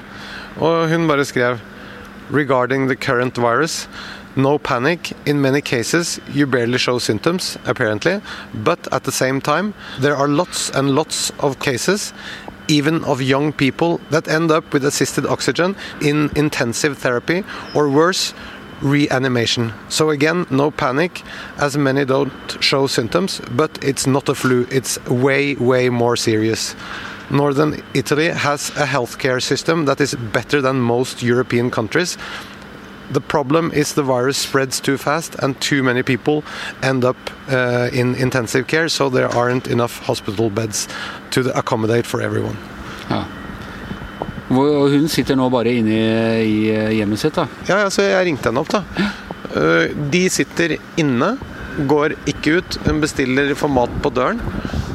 Og 0.63 0.89
hun 0.93 1.07
bare 1.11 1.29
skrev 1.29 1.61
Regarding 2.33 2.87
the 2.89 2.97
current 2.97 3.37
virus 3.37 3.89
No 4.35 4.59
panic. 4.59 5.13
In 5.27 5.43
many 5.43 5.61
cases, 5.61 6.19
you 6.33 6.47
barely 6.47 6.79
show 6.79 6.99
symptoms, 6.99 7.59
apparently. 7.67 8.23
But 8.55 8.89
at 8.91 9.05
the 9.05 9.13
same 9.13 9.43
time, 9.43 9.75
there 10.01 10.17
are 10.17 10.29
lots 10.29 10.71
and 10.71 10.95
lots 10.95 11.33
of 11.39 11.59
cases, 11.59 12.15
even 12.67 13.05
of 13.05 13.21
young 13.21 13.53
people, 13.53 14.01
that 14.11 14.29
end 14.29 14.51
up 14.51 14.73
with 14.73 14.87
assisted 14.87 15.27
oxygen 15.27 15.77
in 16.01 16.31
intensive 16.35 16.97
therapy 16.97 17.45
or 17.75 17.91
worse, 17.91 18.33
reanimation. 18.83 19.73
So 19.89 20.11
again, 20.11 20.47
no 20.51 20.71
panic, 20.71 21.23
as 21.59 21.77
many 21.77 22.05
don't 22.05 22.33
show 22.61 22.87
symptoms, 22.87 23.41
but 23.51 23.83
it's 23.83 24.07
not 24.07 24.29
a 24.29 24.35
flu. 24.35 24.67
It's 24.71 24.99
way, 25.07 25.55
way 25.55 25.89
more 25.89 26.17
serious. 26.17 26.75
Northern 27.31 27.83
Italy 27.95 28.29
has 28.29 28.71
a 28.71 28.85
healthcare 28.85 29.41
system 29.41 29.87
that 29.87 30.01
is 30.01 30.15
better 30.15 30.61
than 30.61 30.81
most 30.81 31.23
European 31.23 31.71
countries. 31.71 32.19
The 33.11 33.21
problem 33.21 33.73
is 33.73 33.95
the 33.95 34.03
virus 34.03 34.39
spreads 34.39 34.81
too 34.81 34.97
fast 34.99 35.35
and 35.37 35.61
too 35.61 35.83
many 35.83 36.03
people 36.03 36.45
end 36.83 37.05
up 37.05 37.17
uh, 37.49 37.91
in 37.93 38.15
intensive 38.15 38.67
care, 38.67 38.89
so 38.89 39.09
there 39.09 39.29
aren't 39.29 39.67
enough 39.67 39.99
hospital 40.01 40.51
beds 40.51 40.89
to 41.31 41.57
accommodate 41.57 42.07
for 42.07 42.21
everyone. 42.21 42.57
Og 44.53 44.93
hun 44.93 45.09
sitter 45.11 45.39
nå 45.39 45.49
bare 45.53 45.73
inne 45.81 45.99
i, 46.45 46.57
hjemmet 46.99 47.21
sitt, 47.23 47.37
da. 47.39 47.47
Ja, 47.69 47.79
ja, 47.85 47.91
så 47.93 48.05
jeg 48.05 48.27
ringte 48.29 48.51
henne 48.51 48.63
opp, 48.63 48.73
da. 48.73 48.83
Uh, 49.53 49.89
De 50.13 50.27
sitter 50.33 50.77
inne, 51.01 51.35
går 51.89 52.17
ikke 52.29 52.59
ut. 52.61 52.79
Hun 52.87 53.01
bestiller 53.03 53.55
for 53.59 53.73
mat 53.73 53.93
på 54.05 54.13
døren, 54.13 54.43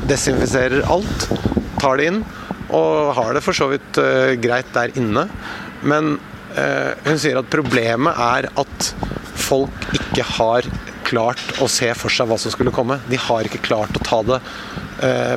desinfiserer 0.09 0.85
alt, 0.93 1.29
tar 1.81 1.97
det 1.97 2.11
inn, 2.11 2.23
og 2.67 3.15
har 3.17 3.33
det 3.37 3.43
for 3.45 3.57
så 3.57 3.69
vidt 3.71 4.01
uh, 4.01 4.35
greit 4.41 4.69
der 4.75 4.93
inne. 4.99 5.25
Men 5.87 6.17
uh, 6.57 6.91
hun 7.07 7.21
sier 7.21 7.41
at 7.41 7.49
problemet 7.53 8.17
er 8.27 8.51
at 8.53 8.91
folk 9.47 9.89
ikke 9.95 10.25
har 10.37 10.69
klart 11.07 11.61
å 11.63 11.69
se 11.71 11.87
for 11.95 12.11
seg 12.13 12.27
hva 12.29 12.37
som 12.41 12.51
skulle 12.53 12.73
komme. 12.75 12.99
De 13.07 13.17
har 13.29 13.47
ikke 13.47 13.63
klart 13.63 13.95
å 13.95 14.03
ta 14.05 14.21
det 14.27 14.41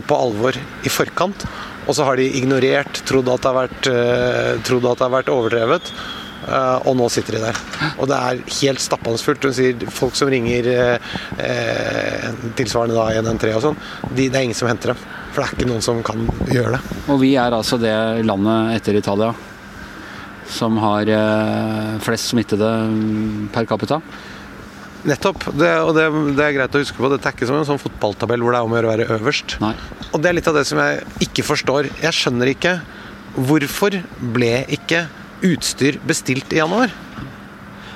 på 0.09 0.17
alvor 0.17 0.57
i 0.57 0.89
forkant. 0.91 1.43
Og 1.91 1.97
så 1.99 2.07
har 2.07 2.21
de 2.21 2.29
ignorert, 2.39 3.03
trodd 3.09 3.29
at 3.33 3.43
det 3.43 3.51
har 3.51 3.57
vært, 3.57 3.91
uh, 3.91 4.51
trodd 4.67 4.87
at 4.87 5.01
det 5.01 5.07
har 5.09 5.15
vært 5.19 5.33
overdrevet. 5.35 5.91
Uh, 6.41 6.81
og 6.89 6.95
nå 6.97 7.09
sitter 7.13 7.37
de 7.37 7.43
der. 7.43 7.59
Og 8.01 8.09
det 8.09 8.17
er 8.17 8.41
helt 8.61 8.83
stappende 8.83 9.21
fullt. 9.21 9.45
Hun 9.45 9.57
sier 9.57 9.91
folk 9.93 10.17
som 10.17 10.31
ringer 10.33 10.71
eh, 10.73 11.13
eh, 11.45 12.31
tilsvarende 12.57 12.97
da 12.97 13.11
113 13.13 13.59
og 13.59 13.65
sånn, 13.67 13.79
de, 14.09 14.31
det 14.31 14.39
er 14.39 14.47
ingen 14.49 14.57
som 14.57 14.71
henter 14.71 14.95
dem. 14.95 15.05
For 15.31 15.43
det 15.43 15.47
er 15.47 15.59
ikke 15.59 15.69
noen 15.71 15.85
som 15.85 16.01
kan 16.07 16.25
gjøre 16.49 16.79
det. 16.79 16.99
Og 17.13 17.21
vi 17.23 17.35
er 17.39 17.55
altså 17.55 17.79
det 17.81 17.95
landet 18.27 18.75
etter 18.79 18.99
Italia 18.99 19.35
som 20.51 20.81
har 20.83 21.07
eh, 21.15 21.99
flest 22.03 22.33
smittede 22.33 22.71
mm, 22.91 23.51
per 23.55 23.69
capita. 23.71 24.01
Nettopp. 25.09 25.47
Det, 25.57 25.71
og 25.81 25.95
det, 25.97 26.07
det 26.37 26.45
er 26.45 26.57
greit 26.59 26.75
å 26.77 26.83
huske 26.83 27.01
på. 27.01 27.11
Dette 27.13 27.31
er 27.31 27.37
ikke 27.37 27.49
som 27.49 27.59
en 27.61 27.69
sånn 27.69 27.81
fotballtabell 27.81 28.43
hvor 28.45 28.53
det 28.55 28.61
er 28.61 28.69
om 28.69 28.75
å 28.75 28.79
gjøre 28.79 28.91
å 28.91 28.95
være 28.95 29.07
øverst. 29.17 29.57
Nei. 29.63 29.75
Og 30.11 30.21
det 30.21 30.31
er 30.31 30.37
litt 30.37 30.51
av 30.51 30.59
det 30.59 30.67
som 30.69 30.81
jeg 30.83 31.05
ikke 31.29 31.47
forstår. 31.47 31.89
Jeg 32.03 32.17
skjønner 32.19 32.53
ikke 32.53 32.75
hvorfor 33.39 34.01
ble 34.35 34.53
ikke 34.77 35.07
utstyr 35.47 36.01
bestilt 36.07 36.53
i 36.53 36.61
januar? 36.61 36.93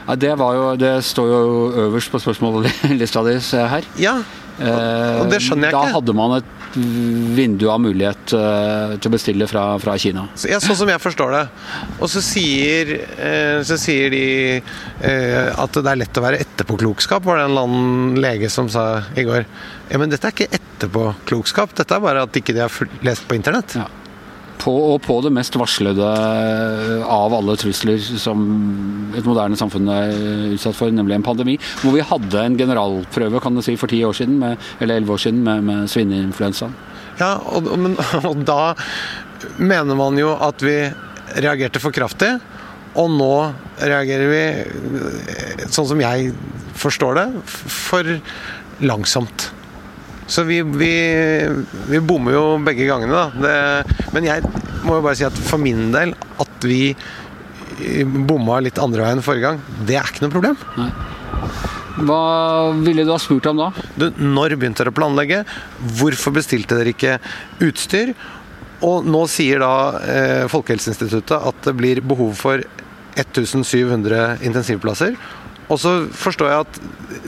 Ja, 0.04 0.16
det, 0.20 0.32
var 0.40 0.56
jo, 0.56 0.64
det 0.80 0.94
står 1.04 1.28
jo 1.32 1.42
øverst 1.88 2.12
på 2.12 2.20
spørsmålslista 2.22 3.24
di 3.28 3.36
her. 3.74 3.92
Ja, 4.00 4.18
Eh, 4.54 5.16
og 5.18 5.32
det 5.32 5.40
skjønner 5.42 5.66
jeg 5.70 5.74
da 5.74 5.80
ikke. 5.82 5.94
hadde 5.96 6.14
man 6.14 6.36
et 6.36 6.50
vindu 6.74 7.66
av 7.70 7.80
mulighet 7.82 8.34
eh, 8.36 8.94
til 8.98 9.10
å 9.10 9.14
bestille 9.14 9.48
fra, 9.50 9.64
fra 9.82 9.96
Kina. 10.00 10.26
Så, 10.34 10.48
ja, 10.50 10.60
sånn 10.62 10.78
som 10.78 10.90
jeg 10.90 11.02
forstår 11.02 11.34
det. 11.34 11.42
Og 11.98 12.10
så 12.10 12.22
sier, 12.24 12.94
eh, 13.14 13.58
så 13.66 13.78
sier 13.80 14.12
de 14.14 14.24
eh, 14.58 15.50
at 15.50 15.80
det 15.80 15.92
er 15.92 16.00
lett 16.02 16.20
å 16.20 16.24
være 16.24 16.42
etterpåklokskap, 16.44 17.24
var 17.26 17.40
det 17.40 17.48
en 17.48 17.54
eller 17.54 17.68
annen 17.68 18.22
lege 18.24 18.50
som 18.52 18.70
sa 18.72 18.86
i 19.16 19.26
går. 19.26 19.46
Ja, 19.90 20.00
Men 20.02 20.12
dette 20.12 20.30
er 20.30 20.36
ikke 20.36 20.60
etterpåklokskap, 20.60 21.76
dette 21.78 21.98
er 21.98 22.04
bare 22.04 22.24
at 22.26 22.40
ikke 22.40 22.56
de 22.56 22.64
har 22.64 22.96
lest 23.06 23.28
på 23.28 23.38
internett. 23.38 23.78
Ja. 23.78 23.88
På, 24.60 24.72
og 24.94 25.02
på 25.04 25.18
det 25.24 25.32
mest 25.34 25.56
varslede 25.58 26.06
av 27.04 27.34
alle 27.36 27.56
trusler 27.60 27.98
som 28.00 28.44
et 29.16 29.26
moderne 29.26 29.58
samfunn 29.58 29.90
er 29.92 30.14
utsatt 30.54 30.78
for, 30.78 30.94
nemlig 30.94 31.18
en 31.18 31.26
pandemi. 31.26 31.56
Hvor 31.82 31.94
vi 31.96 32.04
hadde 32.06 32.44
en 32.44 32.58
generalprøve 32.58 33.42
kan 33.44 33.56
du 33.56 33.62
si, 33.64 33.76
for 33.80 33.90
ti 33.92 34.00
år 34.06 34.16
siden, 34.16 34.38
med, 34.40 34.62
eller 34.80 35.00
elleve 35.00 35.16
år 35.18 35.24
siden 35.26 35.42
med, 35.46 35.64
med 35.68 35.90
svineinfluensaen. 35.92 36.76
Ja, 37.20 37.36
og, 37.38 37.68
men, 37.78 37.98
og 38.30 38.42
da 38.46 38.74
mener 39.60 39.98
man 39.98 40.18
jo 40.18 40.32
at 40.42 40.62
vi 40.64 40.78
reagerte 41.44 41.82
for 41.82 41.94
kraftig, 41.94 42.32
og 42.94 43.10
nå 43.10 43.34
reagerer 43.82 44.30
vi, 44.30 44.44
eh, 45.34 45.66
sånn 45.66 45.88
som 45.90 46.02
jeg 46.02 46.30
forstår 46.78 47.18
det, 47.18 47.26
for 47.50 48.16
langsomt. 48.84 49.50
Så 50.26 50.44
vi, 50.48 50.62
vi, 50.62 50.92
vi 51.90 52.00
bommer 52.00 52.36
jo 52.36 52.44
begge 52.64 52.86
gangene, 52.88 53.12
da. 53.12 53.26
Det, 53.44 54.06
men 54.16 54.28
jeg 54.28 54.44
må 54.84 54.98
jo 54.98 55.04
bare 55.04 55.18
si 55.18 55.26
at 55.26 55.40
for 55.48 55.60
min 55.60 55.90
del, 55.94 56.14
at 56.40 56.68
vi 56.68 56.94
eh, 56.94 58.04
bomma 58.04 58.62
litt 58.64 58.80
andre 58.80 59.04
veien 59.04 59.24
forrige 59.24 59.50
gang, 59.50 59.60
det 59.88 59.98
er 60.00 60.08
ikke 60.08 60.24
noe 60.24 60.34
problem. 60.34 60.56
Hva 61.94 62.22
ville 62.82 63.04
du 63.06 63.12
ha 63.12 63.20
spurt 63.22 63.46
om 63.46 63.60
da? 63.60 63.68
Du, 64.00 64.08
når 64.18 64.56
begynte 64.56 64.82
dere 64.82 64.94
å 64.94 64.96
planlegge? 64.96 65.44
Hvorfor 66.00 66.34
bestilte 66.34 66.80
dere 66.80 66.94
ikke 66.94 67.18
utstyr? 67.62 68.14
Og 68.84 69.06
nå 69.06 69.22
sier 69.30 69.62
da 69.62 69.74
eh, 70.02 70.44
Folkehelseinstituttet 70.50 71.36
at 71.36 71.60
det 71.68 71.76
blir 71.78 72.02
behov 72.04 72.34
for 72.40 72.64
1700 73.14 74.42
intensivplasser. 74.42 75.14
Og 75.70 75.78
så 75.80 75.94
forstår 76.12 76.50
jeg 76.50 76.64
at 76.64 76.80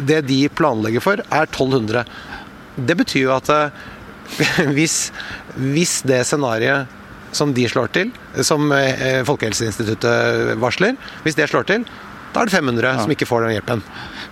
det 0.09 0.19
de 0.29 0.41
planlegger 0.53 1.05
for, 1.05 1.23
er 1.23 1.47
1200. 1.47 2.03
Det 2.77 2.97
betyr 2.99 3.27
jo 3.27 3.35
at 3.37 3.51
eh, 3.53 3.87
hvis, 4.77 5.11
hvis 5.57 6.01
det 6.07 6.25
scenarioet 6.29 6.93
som 7.37 7.53
de 7.57 7.67
slår 7.69 7.91
til, 7.95 8.13
som 8.47 8.71
eh, 8.73 9.23
Folkehelseinstituttet 9.27 10.57
varsler, 10.63 10.97
hvis 11.25 11.37
det 11.37 11.49
slår 11.51 11.67
til, 11.69 11.89
da 12.33 12.43
er 12.43 12.49
det 12.49 12.57
500 12.57 13.03
som 13.03 13.13
ikke 13.13 13.29
får 13.29 13.47
den 13.47 13.57
hjelpen. 13.57 13.83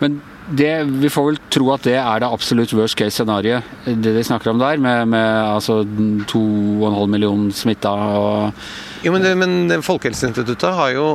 Men 0.00 0.18
det, 0.44 0.70
vi 1.00 1.08
får 1.12 1.26
vel 1.30 1.38
tro 1.52 1.70
at 1.72 1.86
det 1.86 1.96
er 1.96 2.20
det 2.20 2.28
absolutt 2.28 2.74
worst 2.76 2.98
case 3.00 3.16
scenarioet, 3.16 3.64
det 3.86 4.12
de 4.12 4.24
snakker 4.26 4.52
om 4.52 4.60
der, 4.60 4.80
med, 4.82 5.08
med 5.14 5.28
altså 5.40 5.80
2,5 5.84 7.14
millioner 7.14 7.54
smitta 7.56 7.94
og 8.20 8.66
Jo, 9.04 9.12
men, 9.12 9.24
men 9.40 9.84
Folkehelseinstituttet 9.84 10.76
har 10.76 10.94
jo 10.94 11.06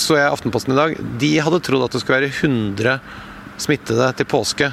Så 0.00 0.16
jeg 0.16 0.28
Aftenposten 0.32 0.72
i 0.72 0.76
dag 0.78 0.94
De 1.20 1.28
hadde 1.40 1.60
trodd 1.64 1.84
at 1.84 1.92
det 1.92 2.00
skulle 2.00 2.20
være 2.20 2.30
100 2.32 2.94
smittede 3.60 4.06
til 4.16 4.28
påske. 4.28 4.70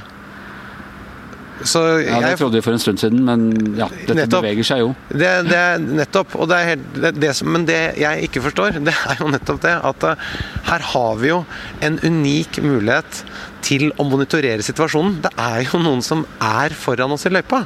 Så 1.66 1.82
Ja, 2.06 2.20
det 2.22 2.38
trodde 2.38 2.60
vi 2.60 2.62
for 2.62 2.76
en 2.76 2.80
stund 2.82 3.00
siden, 3.02 3.24
men 3.26 3.48
ja, 3.80 3.88
dette 3.90 4.16
Nettopp. 4.20 4.44
beveger 4.46 4.68
seg 4.68 4.84
jo. 4.84 4.92
det, 5.10 5.32
det 5.50 5.62
nettopp. 5.82 6.36
Og 6.38 6.50
det 6.52 6.58
er 6.60 6.70
helt, 6.74 6.88
det, 7.02 7.12
det 7.24 7.34
som, 7.38 7.50
men 7.54 7.66
det 7.66 7.80
jeg 7.98 8.30
ikke 8.30 8.44
forstår, 8.46 8.78
det 8.88 8.94
er 8.94 9.22
jo 9.22 9.30
nettopp 9.34 9.62
det 9.66 9.74
at 9.90 10.08
eh, 10.12 10.26
her 10.70 10.88
har 10.94 11.20
vi 11.22 11.32
jo 11.32 11.42
en 11.82 12.00
unik 12.04 12.62
mulighet 12.66 13.24
til 13.66 13.90
å 13.98 14.06
monitorere 14.08 14.64
situasjonen. 14.64 15.18
Det 15.26 15.34
er 15.42 15.66
jo 15.66 15.82
noen 15.82 16.04
som 16.06 16.26
er 16.44 16.76
foran 16.78 17.16
oss 17.16 17.26
i 17.28 17.34
løypa. 17.34 17.64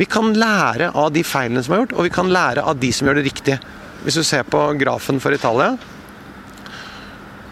Vi 0.00 0.08
kan 0.10 0.32
lære 0.34 0.90
av 0.98 1.12
de 1.14 1.22
feilene 1.22 1.62
som 1.62 1.76
er 1.76 1.84
gjort, 1.84 1.94
og 1.94 2.08
vi 2.08 2.12
kan 2.14 2.30
lære 2.32 2.64
av 2.66 2.80
de 2.80 2.90
som 2.92 3.06
gjør 3.06 3.20
det 3.20 3.28
riktig. 3.28 3.58
Hvis 4.02 4.18
du 4.18 4.24
ser 4.26 4.42
på 4.48 4.58
grafen 4.80 5.20
for 5.22 5.34
Italia, 5.36 5.76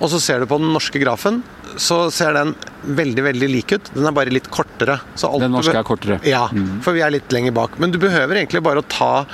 og 0.01 0.09
så 0.09 0.21
ser 0.23 0.41
du 0.41 0.49
på 0.49 0.57
den 0.61 0.73
norske 0.73 1.01
grafen, 1.03 1.43
så 1.77 2.07
ser 2.13 2.33
den 2.35 2.55
veldig 2.97 3.25
veldig 3.27 3.49
lik 3.53 3.75
ut. 3.77 3.91
Den 3.93 4.09
er 4.09 4.15
bare 4.17 4.33
litt 4.33 4.49
kortere. 4.53 4.97
Den 5.21 5.53
norske 5.53 5.77
er 5.77 5.87
kortere. 5.87 6.17
Ja, 6.27 6.47
for 6.85 6.97
vi 6.97 7.03
er 7.05 7.13
litt 7.13 7.33
lenger 7.35 7.53
bak. 7.57 7.77
Men 7.83 7.93
du 7.93 7.99
behøver 8.01 8.41
egentlig 8.41 8.63
bare 8.65 8.81
å 8.81 8.89
ta 8.89 9.27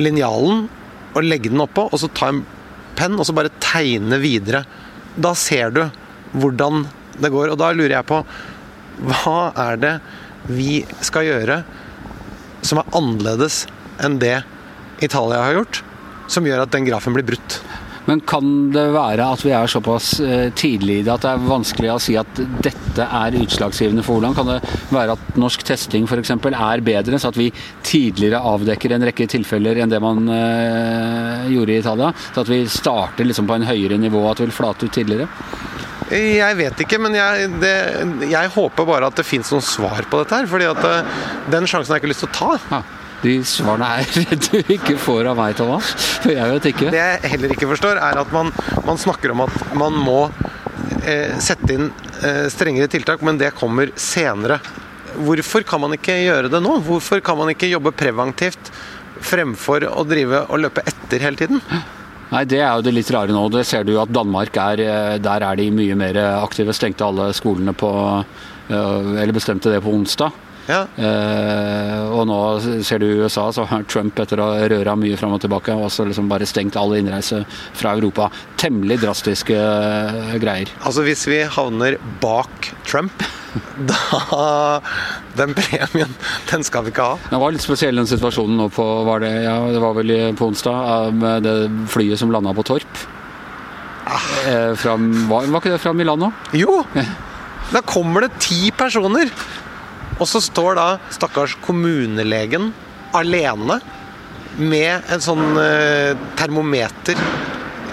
linjalen 0.00 0.64
og 1.10 1.26
legge 1.26 1.52
den 1.52 1.60
oppå, 1.60 1.84
og 1.90 2.00
så 2.00 2.08
ta 2.16 2.30
en 2.32 2.40
penn 2.96 3.18
og 3.18 3.28
så 3.28 3.34
bare 3.36 3.52
tegne 3.60 4.18
videre. 4.22 4.64
Da 5.20 5.34
ser 5.36 5.74
du 5.76 5.82
hvordan 6.32 6.86
det 7.20 7.32
går. 7.34 7.52
Og 7.52 7.60
da 7.60 7.70
lurer 7.76 7.98
jeg 7.98 8.08
på 8.08 8.22
hva 9.00 9.38
er 9.68 9.80
det 9.80 9.94
vi 10.48 10.80
skal 11.04 11.28
gjøre 11.28 11.60
som 12.66 12.80
er 12.80 12.96
annerledes 12.96 13.62
enn 14.00 14.18
det 14.20 14.38
Italia 15.04 15.44
har 15.44 15.60
gjort, 15.60 15.82
som 16.30 16.46
gjør 16.48 16.64
at 16.64 16.72
den 16.72 16.88
grafen 16.88 17.16
blir 17.16 17.26
brutt? 17.32 17.60
Men 18.08 18.22
kan 18.26 18.70
det 18.74 18.86
være 18.94 19.26
at 19.34 19.42
vi 19.44 19.52
er 19.54 19.70
såpass 19.70 20.12
eh, 20.24 20.48
tidlig 20.56 21.00
i 21.00 21.04
det 21.06 21.12
at 21.14 21.24
det 21.26 21.32
er 21.34 21.48
vanskelig 21.50 21.92
å 21.92 21.98
si 22.02 22.16
at 22.18 22.40
dette 22.64 23.04
er 23.04 23.36
utslagsgivende 23.42 24.04
for 24.06 24.18
hvordan? 24.18 24.36
Kan 24.38 24.50
det 24.50 24.58
være 24.94 25.16
at 25.16 25.40
norsk 25.40 25.64
testing 25.68 26.08
f.eks. 26.08 26.32
er 26.32 26.84
bedre, 26.86 27.20
så 27.20 27.30
at 27.30 27.38
vi 27.38 27.50
tidligere 27.86 28.40
avdekker 28.52 28.96
en 28.96 29.06
rekke 29.10 29.28
tilfeller 29.30 29.82
enn 29.82 29.92
det 29.92 30.00
man 30.02 30.24
eh, 30.32 31.50
gjorde 31.52 31.76
i 31.76 31.80
Italia? 31.82 32.12
Så 32.30 32.44
at 32.44 32.52
vi 32.52 32.62
starter 32.70 33.28
liksom 33.28 33.50
på 33.50 33.58
en 33.58 33.68
høyere 33.68 34.00
nivå, 34.00 34.24
at 34.30 34.40
det 34.40 34.48
vil 34.48 34.58
flate 34.62 34.88
ut 34.88 34.96
tidligere? 34.96 35.28
Jeg 36.10 36.56
vet 36.58 36.80
ikke, 36.82 36.98
men 36.98 37.14
jeg, 37.14 37.50
det, 37.62 37.74
jeg 38.32 38.50
håper 38.56 38.88
bare 38.88 39.10
at 39.12 39.20
det 39.20 39.26
fins 39.28 39.52
noen 39.54 39.62
svar 39.62 40.08
på 40.10 40.22
dette 40.24 40.40
her. 40.40 40.48
fordi 40.50 40.66
at 40.66 40.80
eh, 40.88 41.20
den 41.52 41.68
sjansen 41.70 41.92
har 41.92 42.00
jeg 42.00 42.04
ikke 42.04 42.14
lyst 42.14 42.24
til 42.26 42.32
å 42.32 42.38
ta. 42.40 42.80
Ja, 42.80 42.80
de 43.22 43.34
svarene 43.44 43.88
her 43.90 44.26
du 44.46 44.72
ikke 44.76 44.96
får 45.00 45.28
av 45.30 45.40
meg, 45.40 45.56
Thomas. 45.58 45.92
For 46.22 46.32
jeg 46.32 46.54
vet 46.54 46.68
ikke. 46.72 46.92
Det 46.92 47.00
jeg 47.02 47.32
heller 47.34 47.54
ikke 47.54 47.68
forstår, 47.70 48.00
er 48.00 48.20
at 48.22 48.32
man, 48.34 48.52
man 48.86 49.00
snakker 49.00 49.34
om 49.34 49.44
at 49.46 49.60
man 49.78 49.98
må 50.00 50.20
eh, 51.04 51.36
sette 51.42 51.74
inn 51.76 51.90
eh, 52.24 52.46
strengere 52.52 52.90
tiltak, 52.92 53.24
men 53.26 53.40
det 53.40 53.52
kommer 53.58 53.92
senere. 54.00 54.60
Hvorfor 55.20 55.66
kan 55.68 55.82
man 55.82 55.96
ikke 55.96 56.16
gjøre 56.22 56.50
det 56.52 56.62
nå? 56.64 56.78
Hvorfor 56.86 57.20
kan 57.24 57.38
man 57.40 57.52
ikke 57.52 57.70
jobbe 57.70 57.92
preventivt 57.92 58.72
fremfor 59.20 59.84
å 59.90 60.04
drive 60.08 60.46
og 60.48 60.62
løpe 60.62 60.84
etter 60.88 61.20
hele 61.26 61.36
tiden? 61.40 61.60
Nei, 62.30 62.44
Det 62.46 62.60
er 62.62 62.70
jo 62.78 62.84
det 62.86 62.94
litt 62.94 63.10
rare 63.12 63.34
nå. 63.34 63.48
Det 63.52 63.66
ser 63.68 63.84
du 63.84 63.96
at 64.00 64.12
Danmark 64.14 64.56
er 64.62 64.84
eh, 64.86 65.16
Der 65.20 65.44
er 65.44 65.58
de 65.60 65.70
mye 65.74 65.98
mer 65.98 66.16
aktive. 66.38 66.72
Stengte 66.76 67.04
alle 67.04 67.32
skolene 67.36 67.74
på 67.76 67.90
eh, 68.70 69.18
Eller 69.20 69.34
bestemte 69.36 69.72
det 69.72 69.82
på 69.84 69.92
onsdag. 69.92 70.46
Ja, 70.68 70.84
Eh, 71.00 72.02
og 72.12 72.26
nå 72.28 72.36
ser 72.84 73.00
du 73.00 73.06
i 73.08 73.18
USA, 73.22 73.46
så 73.54 73.64
har 73.68 73.84
Trump 73.88 74.18
etter 74.20 74.40
å 74.42 74.50
ha 74.52 74.68
røra 74.70 74.94
mye 74.98 75.16
fram 75.18 75.34
og 75.36 75.42
tilbake, 75.42 75.72
også 75.72 76.06
liksom 76.08 76.28
bare 76.30 76.48
stengt 76.48 76.76
all 76.78 76.92
innreise 76.98 77.42
fra 77.78 77.94
Europa. 77.96 78.28
Temmelig 78.60 79.00
drastiske 79.04 79.56
eh, 79.56 80.34
greier. 80.42 80.72
altså 80.84 81.04
Hvis 81.06 81.24
vi 81.30 81.40
havner 81.56 81.96
bak 82.22 82.72
Trump, 82.88 83.24
da 83.90 84.80
Den 85.38 85.54
premien, 85.58 86.12
den 86.50 86.66
skal 86.66 86.84
vi 86.86 86.92
ikke 86.92 87.06
ha. 87.14 87.16
Det 87.30 87.40
var 87.42 87.54
litt 87.54 87.64
spesiell 87.64 87.98
den 87.98 88.10
situasjonen 88.10 88.60
nå 88.60 88.68
på 88.74 88.84
var 89.08 89.24
det, 89.24 89.32
ja, 89.46 89.56
det 89.72 89.80
var 89.82 89.96
vel 89.98 90.12
på 90.38 90.50
onsdag, 90.52 90.76
eh, 91.08 91.16
med 91.22 91.48
det 91.48 91.56
flyet 91.90 92.20
som 92.20 92.34
landa 92.34 92.54
på 92.56 92.66
Torp. 92.66 93.02
Eh, 94.46 94.74
fra, 94.78 94.96
var, 95.30 95.46
var 95.46 95.62
ikke 95.62 95.74
det 95.74 95.82
fra 95.82 95.94
Milano? 95.96 96.32
Jo! 96.56 96.82
Da 97.70 97.82
kommer 97.86 98.26
det 98.26 98.40
ti 98.42 98.72
personer. 98.74 99.30
Og 100.20 100.28
så 100.28 100.42
står 100.44 100.76
da 100.78 100.88
stakkars 101.12 101.56
kommunelegen 101.64 102.70
alene 103.16 103.80
med 104.60 105.10
en 105.10 105.22
sånn 105.24 105.44
eh, 105.62 106.12
termometer 106.38 107.18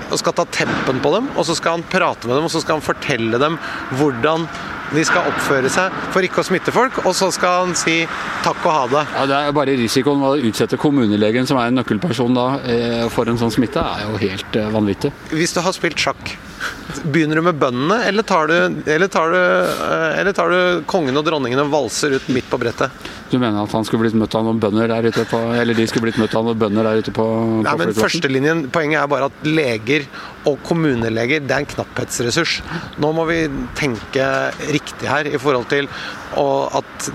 og 0.08 0.20
skal 0.22 0.36
ta 0.36 0.46
tempen 0.52 1.02
på 1.04 1.12
dem. 1.16 1.30
Og 1.36 1.48
så 1.48 1.56
skal 1.58 1.78
han 1.78 1.86
prate 1.88 2.28
med 2.28 2.38
dem 2.40 2.48
og 2.48 2.54
så 2.54 2.64
skal 2.64 2.80
han 2.80 2.86
fortelle 2.86 3.40
dem 3.42 3.60
hvordan 4.00 4.48
de 4.96 5.04
skal 5.04 5.28
oppføre 5.28 5.70
seg 5.72 5.96
for 6.14 6.24
ikke 6.24 6.40
å 6.40 6.48
smitte 6.48 6.72
folk, 6.72 7.02
og 7.04 7.12
så 7.18 7.28
skal 7.36 7.66
han 7.66 7.74
si 7.76 7.98
takk 8.46 8.62
og 8.64 8.72
ha 8.72 8.84
det. 8.94 9.02
Ja, 9.18 9.26
det 9.28 9.40
er 9.40 9.56
bare 9.58 9.76
Risikoen 9.80 10.22
ved 10.24 10.38
å 10.38 10.52
utsette 10.52 10.80
kommunelegen, 10.80 11.48
som 11.50 11.60
er 11.60 11.72
en 11.72 11.80
nøkkelperson 11.82 12.38
da, 12.38 12.48
eh, 12.64 13.04
for 13.12 13.28
en 13.28 13.40
sånn 13.42 13.52
smitte, 13.52 13.84
er 13.84 14.06
jo 14.08 14.22
helt 14.22 14.56
eh, 14.56 14.70
vanvittig. 14.72 15.12
Hvis 15.34 15.56
du 15.58 15.60
har 15.66 15.76
spilt 15.76 16.00
sjakk, 16.00 16.38
begynner 17.06 17.39
du 17.39 17.44
med 17.46 17.60
bøndene, 17.62 18.00
eller 18.08 18.25
tar 18.27 18.50
du, 18.50 18.56
eller 18.89 19.10
tar 19.12 19.32
du, 19.34 19.38
eh, 19.38 20.20
eller 20.20 20.34
tar 20.36 20.50
du 20.54 20.84
kongen 20.89 21.18
og 21.18 21.25
dronningen 21.27 21.62
og 21.63 21.72
valser 21.74 22.18
ut 22.18 22.27
midt 22.34 22.50
på 22.50 22.60
brettet? 22.62 23.08
Du 23.32 23.38
mener 23.38 23.60
at 23.62 23.75
han 23.75 23.86
skulle 23.88 24.06
blitt 24.06 24.18
møtt 24.18 24.36
av 24.39 24.46
noen 24.48 24.60
bønder 24.63 24.88
der 24.88 25.10
ute 25.10 25.25
på 25.27 25.39
Eller 25.60 25.75
de 25.75 25.84
skulle 25.89 26.08
blitt 26.08 26.20
møtt 26.22 26.36
av 26.38 26.46
noen 26.48 26.60
bønder 26.60 26.88
der 26.88 27.01
ute 27.04 27.12
på, 27.12 27.25
på 27.27 27.63
Nei, 27.66 27.74
men 27.82 27.92
førstelinjen, 27.98 28.62
Poenget 28.72 29.01
er 29.01 29.10
bare 29.12 29.27
at 29.27 29.48
leger 29.48 30.08
og 30.48 30.62
kommuneleger 30.63 31.44
det 31.44 31.56
er 31.56 31.66
en 31.66 31.72
knapphetsressurs. 31.74 32.62
Nå 33.04 33.12
må 33.16 33.25
vi 33.27 33.42
tenke 33.75 34.27
riktig 34.72 35.10
her 35.12 35.27
i 35.27 35.39
forhold 35.42 35.68
til 35.74 35.89
at 36.38 37.10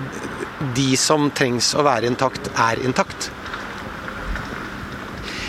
de 0.76 0.90
som 1.00 1.30
trengs 1.34 1.72
å 1.78 1.84
være 1.86 2.10
intakt, 2.10 2.50
er 2.60 2.80
intakt. 2.84 3.30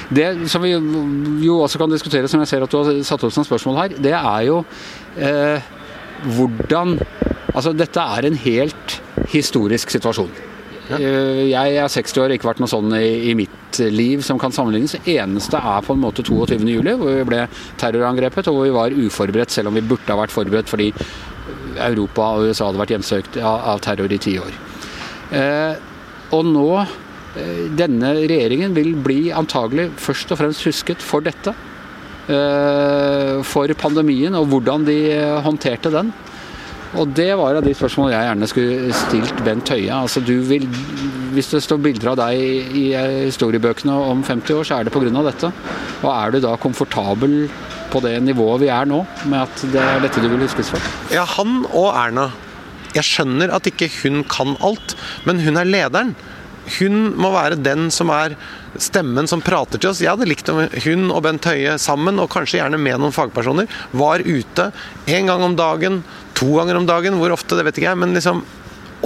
Det 0.09 0.49
som 0.51 0.63
vi 0.63 0.73
jo 1.45 1.59
også 1.63 1.79
kan 1.81 1.91
diskutere, 1.91 2.27
som 2.27 2.41
jeg 2.43 2.51
ser 2.51 2.65
at 2.65 2.71
du 2.71 2.79
har 2.79 3.03
satt 3.07 3.23
opp 3.23 3.33
som 3.35 3.45
spørsmål 3.47 3.79
her, 3.81 3.95
det 4.03 4.15
er 4.17 4.41
jo 4.49 4.63
eh, 5.17 5.71
hvordan 6.35 6.97
Altså, 7.53 7.69
dette 7.77 8.01
er 8.01 8.25
en 8.25 8.37
helt 8.41 8.95
historisk 9.29 9.91
situasjon. 9.93 10.31
Ja. 10.89 10.97
Jeg 10.97 11.75
er 11.77 11.91
60 11.91 12.17
år, 12.23 12.33
ikke 12.33 12.47
vært 12.49 12.63
noe 12.63 12.71
sånn 12.71 12.89
i, 12.97 13.29
i 13.29 13.35
mitt 13.37 13.77
liv 13.93 14.23
som 14.25 14.39
kan 14.41 14.51
sammenlignes. 14.55 14.95
Det 14.97 15.15
eneste 15.21 15.61
er 15.61 15.85
på 15.85 15.93
en 15.93 16.01
måte 16.01 16.25
22. 16.25 16.57
juli, 16.65 16.95
hvor 16.97 17.13
vi 17.13 17.27
ble 17.29 17.43
terrorangrepet, 17.77 18.49
og 18.49 18.57
hvor 18.57 18.67
vi 18.67 18.73
var 18.75 18.97
uforberedt, 19.05 19.53
selv 19.53 19.69
om 19.69 19.77
vi 19.77 19.85
burde 19.85 20.09
ha 20.09 20.19
vært 20.19 20.33
forberedt 20.33 20.71
fordi 20.71 20.89
Europa 21.77 22.33
og 22.33 22.49
USA 22.49 22.67
hadde 22.67 22.81
vært 22.81 22.95
hjemsøkt 22.95 23.39
av, 23.39 23.61
av 23.73 23.85
terror 23.85 24.11
i 24.11 24.21
ti 24.21 24.35
år. 24.41 24.59
Eh, 25.33 25.73
og 26.33 26.49
nå 26.49 26.67
eh, 26.81 26.97
Denne 27.33 28.13
regjeringen 28.19 28.75
vil 28.77 28.91
bli 29.01 29.31
antagelig 29.33 29.89
først 29.97 30.33
og 30.33 30.41
fremst 30.41 30.65
husket 30.67 31.01
for 31.01 31.25
dette. 31.25 31.55
Eh, 32.23 33.41
for 33.43 33.67
pandemien 33.75 34.31
og 34.39 34.47
hvordan 34.47 34.85
de 34.87 34.99
eh, 35.11 35.39
håndterte 35.43 35.91
den. 35.91 36.13
Og 36.93 37.09
det 37.17 37.31
var 37.35 37.57
av 37.57 37.65
de 37.65 37.73
spørsmålene 37.75 38.13
jeg 38.13 38.27
gjerne 38.29 38.47
skulle 38.47 38.95
stilt 38.95 39.39
Bent 39.43 39.71
Høie. 39.73 39.89
Altså 39.91 40.21
du 40.23 40.35
vil, 40.45 40.67
hvis 41.33 41.49
det 41.51 41.63
står 41.65 41.81
bilder 41.81 42.11
av 42.11 42.19
deg 42.21 42.75
i 42.77 42.83
historiebøkene 43.25 43.95
om 44.13 44.21
50 44.23 44.59
år, 44.59 44.67
så 44.69 44.77
er 44.77 44.85
det 44.85 44.93
pga. 44.93 45.23
dette. 45.25 45.49
Og 46.03 46.09
er 46.13 46.31
du 46.31 46.39
da 46.45 46.53
komfortabel 46.61 47.49
på 47.91 48.01
det 48.05 48.13
nivået 48.23 48.61
vi 48.61 48.69
er 48.73 48.85
nå, 48.89 49.01
med 49.25 49.41
at 49.41 49.65
det 49.73 49.81
er 49.81 50.05
dette 50.05 50.21
du 50.21 50.29
vil 50.29 50.45
huskes 50.45 50.69
for? 50.69 50.91
Ja, 51.13 51.25
han 51.25 51.65
og 51.73 51.89
Erna. 51.97 52.29
Jeg 52.93 53.09
skjønner 53.09 53.49
at 53.57 53.65
ikke 53.65 53.89
hun 54.03 54.21
kan 54.29 54.53
alt, 54.61 54.93
men 55.25 55.41
hun 55.41 55.57
er 55.57 55.65
lederen. 55.65 56.13
Hun 56.79 57.13
må 57.19 57.33
være 57.33 57.59
den 57.59 57.89
som 57.91 58.11
er 58.13 58.37
stemmen 58.81 59.27
som 59.29 59.43
prater 59.43 59.81
til 59.81 59.91
oss. 59.91 60.01
Jeg 60.01 60.13
hadde 60.13 60.29
likt 60.29 60.49
om 60.49 60.63
hun 60.85 61.11
og 61.13 61.23
Bent 61.25 61.45
Høie 61.49 61.75
sammen, 61.81 62.21
og 62.21 62.31
kanskje 62.33 62.61
gjerne 62.61 62.79
med 62.81 63.01
noen 63.01 63.15
fagpersoner, 63.15 63.69
var 63.93 64.23
ute 64.25 64.69
en 65.05 65.29
gang 65.29 65.45
om 65.45 65.57
dagen, 65.59 66.01
to 66.37 66.49
ganger 66.57 66.79
om 66.79 66.87
dagen, 66.89 67.19
hvor 67.19 67.35
ofte, 67.35 67.57
det 67.59 67.67
vet 67.67 67.79
ikke 67.79 67.91
jeg, 67.91 68.01
men 68.01 68.15
liksom 68.17 68.41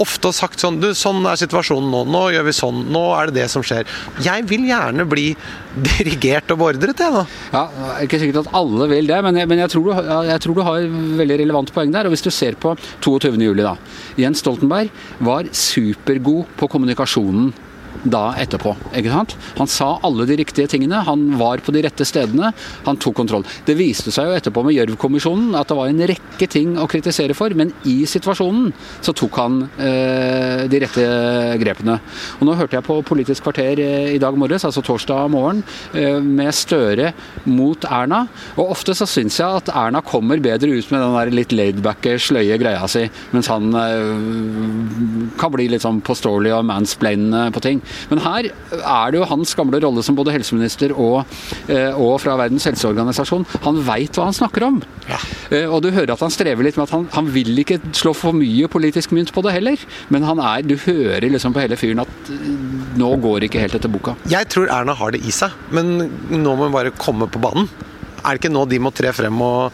ofte 0.02 0.32
sagt 0.34 0.62
sånn 0.62 0.78
Du, 0.82 0.90
sånn 0.96 1.26
er 1.28 1.38
situasjonen 1.40 1.90
nå. 1.92 2.02
Nå 2.08 2.22
gjør 2.34 2.48
vi 2.48 2.54
sånn. 2.56 2.84
Nå 2.94 3.04
er 3.18 3.30
det 3.30 3.42
det 3.42 3.46
som 3.52 3.64
skjer. 3.66 3.88
Jeg 4.24 4.46
vil 4.50 4.66
gjerne 4.68 5.06
bli 5.08 5.28
dirigert 5.90 6.50
og 6.54 6.62
beordret, 6.62 7.02
jeg, 7.04 7.14
da. 7.14 7.24
Ja, 7.52 7.64
det 7.74 7.90
er 7.92 8.08
ikke 8.08 8.22
sikkert 8.22 8.42
at 8.46 8.52
alle 8.58 8.88
vil 8.92 9.10
det, 9.10 9.20
men 9.26 9.40
jeg, 9.40 9.50
men 9.50 9.62
jeg, 9.64 9.72
tror, 9.74 9.88
du, 9.88 10.10
jeg 10.30 10.44
tror 10.44 10.58
du 10.58 10.64
har 10.66 10.90
veldig 11.22 11.40
relevant 11.44 11.72
poeng 11.74 11.94
der. 11.94 12.08
Og 12.08 12.16
hvis 12.16 12.26
du 12.26 12.32
ser 12.34 12.58
på 12.60 12.74
22. 13.04 13.36
juli, 13.42 13.64
da. 13.66 13.76
Jens 14.20 14.42
Stoltenberg 14.44 14.92
var 15.24 15.48
supergod 15.54 16.46
på 16.58 16.70
kommunikasjonen 16.70 17.52
da 18.04 18.32
etterpå. 18.38 18.74
ikke 18.96 19.12
sant? 19.12 19.34
Han 19.58 19.70
sa 19.70 19.88
alle 20.06 20.26
de 20.28 20.38
riktige 20.38 20.70
tingene, 20.70 21.02
han 21.06 21.24
var 21.38 21.62
på 21.64 21.72
de 21.74 21.82
rette 21.86 22.06
stedene, 22.06 22.52
han 22.86 23.00
tok 23.00 23.16
kontroll. 23.18 23.46
Det 23.66 23.76
viste 23.78 24.12
seg 24.14 24.28
jo 24.28 24.36
etterpå 24.38 24.62
med 24.66 24.76
Gjørv-kommisjonen 24.76 25.56
at 25.58 25.70
det 25.70 25.78
var 25.78 25.90
en 25.90 26.04
rekke 26.10 26.48
ting 26.50 26.76
å 26.78 26.88
kritisere 26.90 27.36
for, 27.36 27.54
men 27.58 27.72
i 27.88 28.00
situasjonen 28.08 28.70
så 29.04 29.14
tok 29.16 29.38
han 29.40 29.60
eh, 29.82 30.64
de 30.70 30.82
rette 30.84 31.06
grepene. 31.62 31.98
Og 32.38 32.46
Nå 32.48 32.56
hørte 32.58 32.78
jeg 32.78 32.86
på 32.86 33.00
Politisk 33.08 33.46
kvarter 33.46 33.82
eh, 33.82 34.14
i 34.14 34.22
dag 34.22 34.36
morges, 34.38 34.66
altså 34.68 34.84
torsdag 34.84 35.28
morgen, 35.32 35.64
eh, 35.96 36.18
med 36.22 36.54
Støre 36.56 37.12
mot 37.48 37.84
Erna, 37.88 38.24
og 38.56 38.74
ofte 38.76 38.94
så 38.96 39.08
syns 39.08 39.38
jeg 39.40 39.62
at 39.62 39.72
Erna 39.74 40.02
kommer 40.04 40.40
bedre 40.42 40.70
ut 40.70 40.92
med 40.92 41.02
den 41.02 41.16
der 41.18 41.34
litt 41.34 41.54
laidbacke, 41.54 42.16
sløye 42.22 42.58
greia 42.60 42.86
si, 42.90 43.04
mens 43.34 43.50
han 43.52 43.74
eh, 43.74 45.34
kan 45.40 45.54
bli 45.54 45.68
litt 45.72 45.84
sånn 45.84 46.02
påståelig 46.04 46.54
og 46.56 46.66
mansplainende 46.68 47.48
på 47.54 47.64
ting. 47.64 47.77
Men 48.10 48.22
her 48.24 48.48
er 48.78 49.10
det 49.14 49.20
jo 49.20 49.28
hans 49.30 49.54
gamle 49.58 49.80
rolle 49.84 50.02
som 50.06 50.16
både 50.18 50.32
helseminister 50.34 50.92
og, 50.94 51.26
eh, 51.68 51.90
og 51.94 52.18
fra 52.22 52.36
Verdens 52.40 52.66
helseorganisasjon. 52.68 53.46
Han 53.66 53.82
veit 53.86 54.16
hva 54.18 54.28
han 54.28 54.36
snakker 54.36 54.66
om. 54.68 54.80
Ja. 55.08 55.18
Eh, 55.50 55.66
Og 55.68 55.82
du 55.84 55.90
hører 55.94 56.12
at 56.14 56.20
han 56.24 56.30
strever 56.34 56.64
litt 56.66 56.76
med 56.76 56.88
at 56.88 56.94
han, 56.96 57.08
han 57.14 57.28
vil 57.34 57.52
ikke 57.64 57.80
slå 57.96 58.14
for 58.16 58.32
mye 58.36 58.68
politisk 58.68 59.12
mynt 59.16 59.32
på 59.34 59.42
det 59.46 59.52
heller. 59.58 59.76
Men 60.10 60.22
han 60.28 60.38
er, 60.40 60.62
du 60.66 60.76
hører 60.76 61.28
liksom 61.30 61.54
på 61.56 61.62
hele 61.64 61.76
fyren 61.80 62.00
at 62.04 62.32
eh, 62.32 62.48
nå 62.98 63.12
går 63.22 63.40
det 63.40 63.50
ikke 63.52 63.62
helt 63.66 63.78
etter 63.78 63.92
boka. 63.92 64.16
Jeg 64.30 64.48
tror 64.52 64.68
Erna 64.72 64.94
har 64.98 65.12
det 65.14 65.22
i 65.24 65.30
seg, 65.34 65.54
men 65.74 65.94
nå 66.30 66.56
må 66.56 66.66
hun 66.68 66.74
bare 66.74 66.90
komme 66.98 67.28
på 67.30 67.40
banen. 67.42 67.68
Er 68.18 68.34
det 68.34 68.40
ikke 68.42 68.50
nå 68.52 68.64
de 68.68 68.80
må 68.82 68.90
tre 68.92 69.12
frem 69.14 69.36
og 69.46 69.72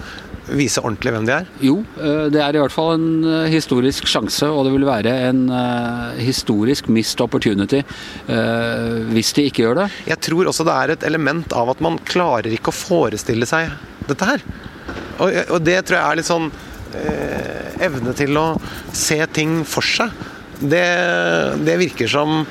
vise 0.52 0.82
ordentlig 0.82 1.14
hvem 1.14 1.28
de 1.28 1.34
er? 1.38 1.48
Jo, 1.64 1.78
eh, 1.98 2.26
det 2.32 2.42
er 2.42 2.56
i 2.56 2.60
hvert 2.62 2.74
fall 2.74 2.94
en 2.96 3.08
eh, 3.28 3.50
historisk 3.52 4.08
sjanse, 4.10 4.48
og 4.50 4.66
det 4.66 4.74
vil 4.74 4.86
være 4.88 5.14
en 5.30 5.46
eh, 5.48 6.20
historisk 6.24 6.90
missed 6.92 7.22
opportunity 7.24 7.82
hvis 9.14 9.32
de 9.36 9.44
ikke 9.48 9.64
gjør 9.64 9.78
det. 9.82 9.88
Jeg 10.08 10.20
tror 10.24 10.48
også 10.50 10.64
det 10.66 10.74
er 10.74 10.92
et 10.94 11.04
element 11.06 11.52
av 11.56 11.70
at 11.72 11.82
man 11.84 11.98
klarer 12.08 12.52
ikke 12.54 12.72
å 12.72 12.76
forestille 12.76 13.46
seg 13.48 13.72
dette 14.08 14.28
her. 14.28 14.44
Og, 15.22 15.30
og 15.54 15.58
det 15.64 15.78
tror 15.86 15.98
jeg 15.98 16.04
er 16.04 16.18
litt 16.20 16.28
sånn 16.28 16.48
eh, 16.98 17.74
evne 17.86 18.14
til 18.16 18.38
å 18.40 18.46
se 18.94 19.18
ting 19.36 19.60
for 19.68 19.86
seg. 19.86 20.12
Det, 20.60 20.86
det 21.66 21.78
virker 21.80 22.10
som 22.10 22.42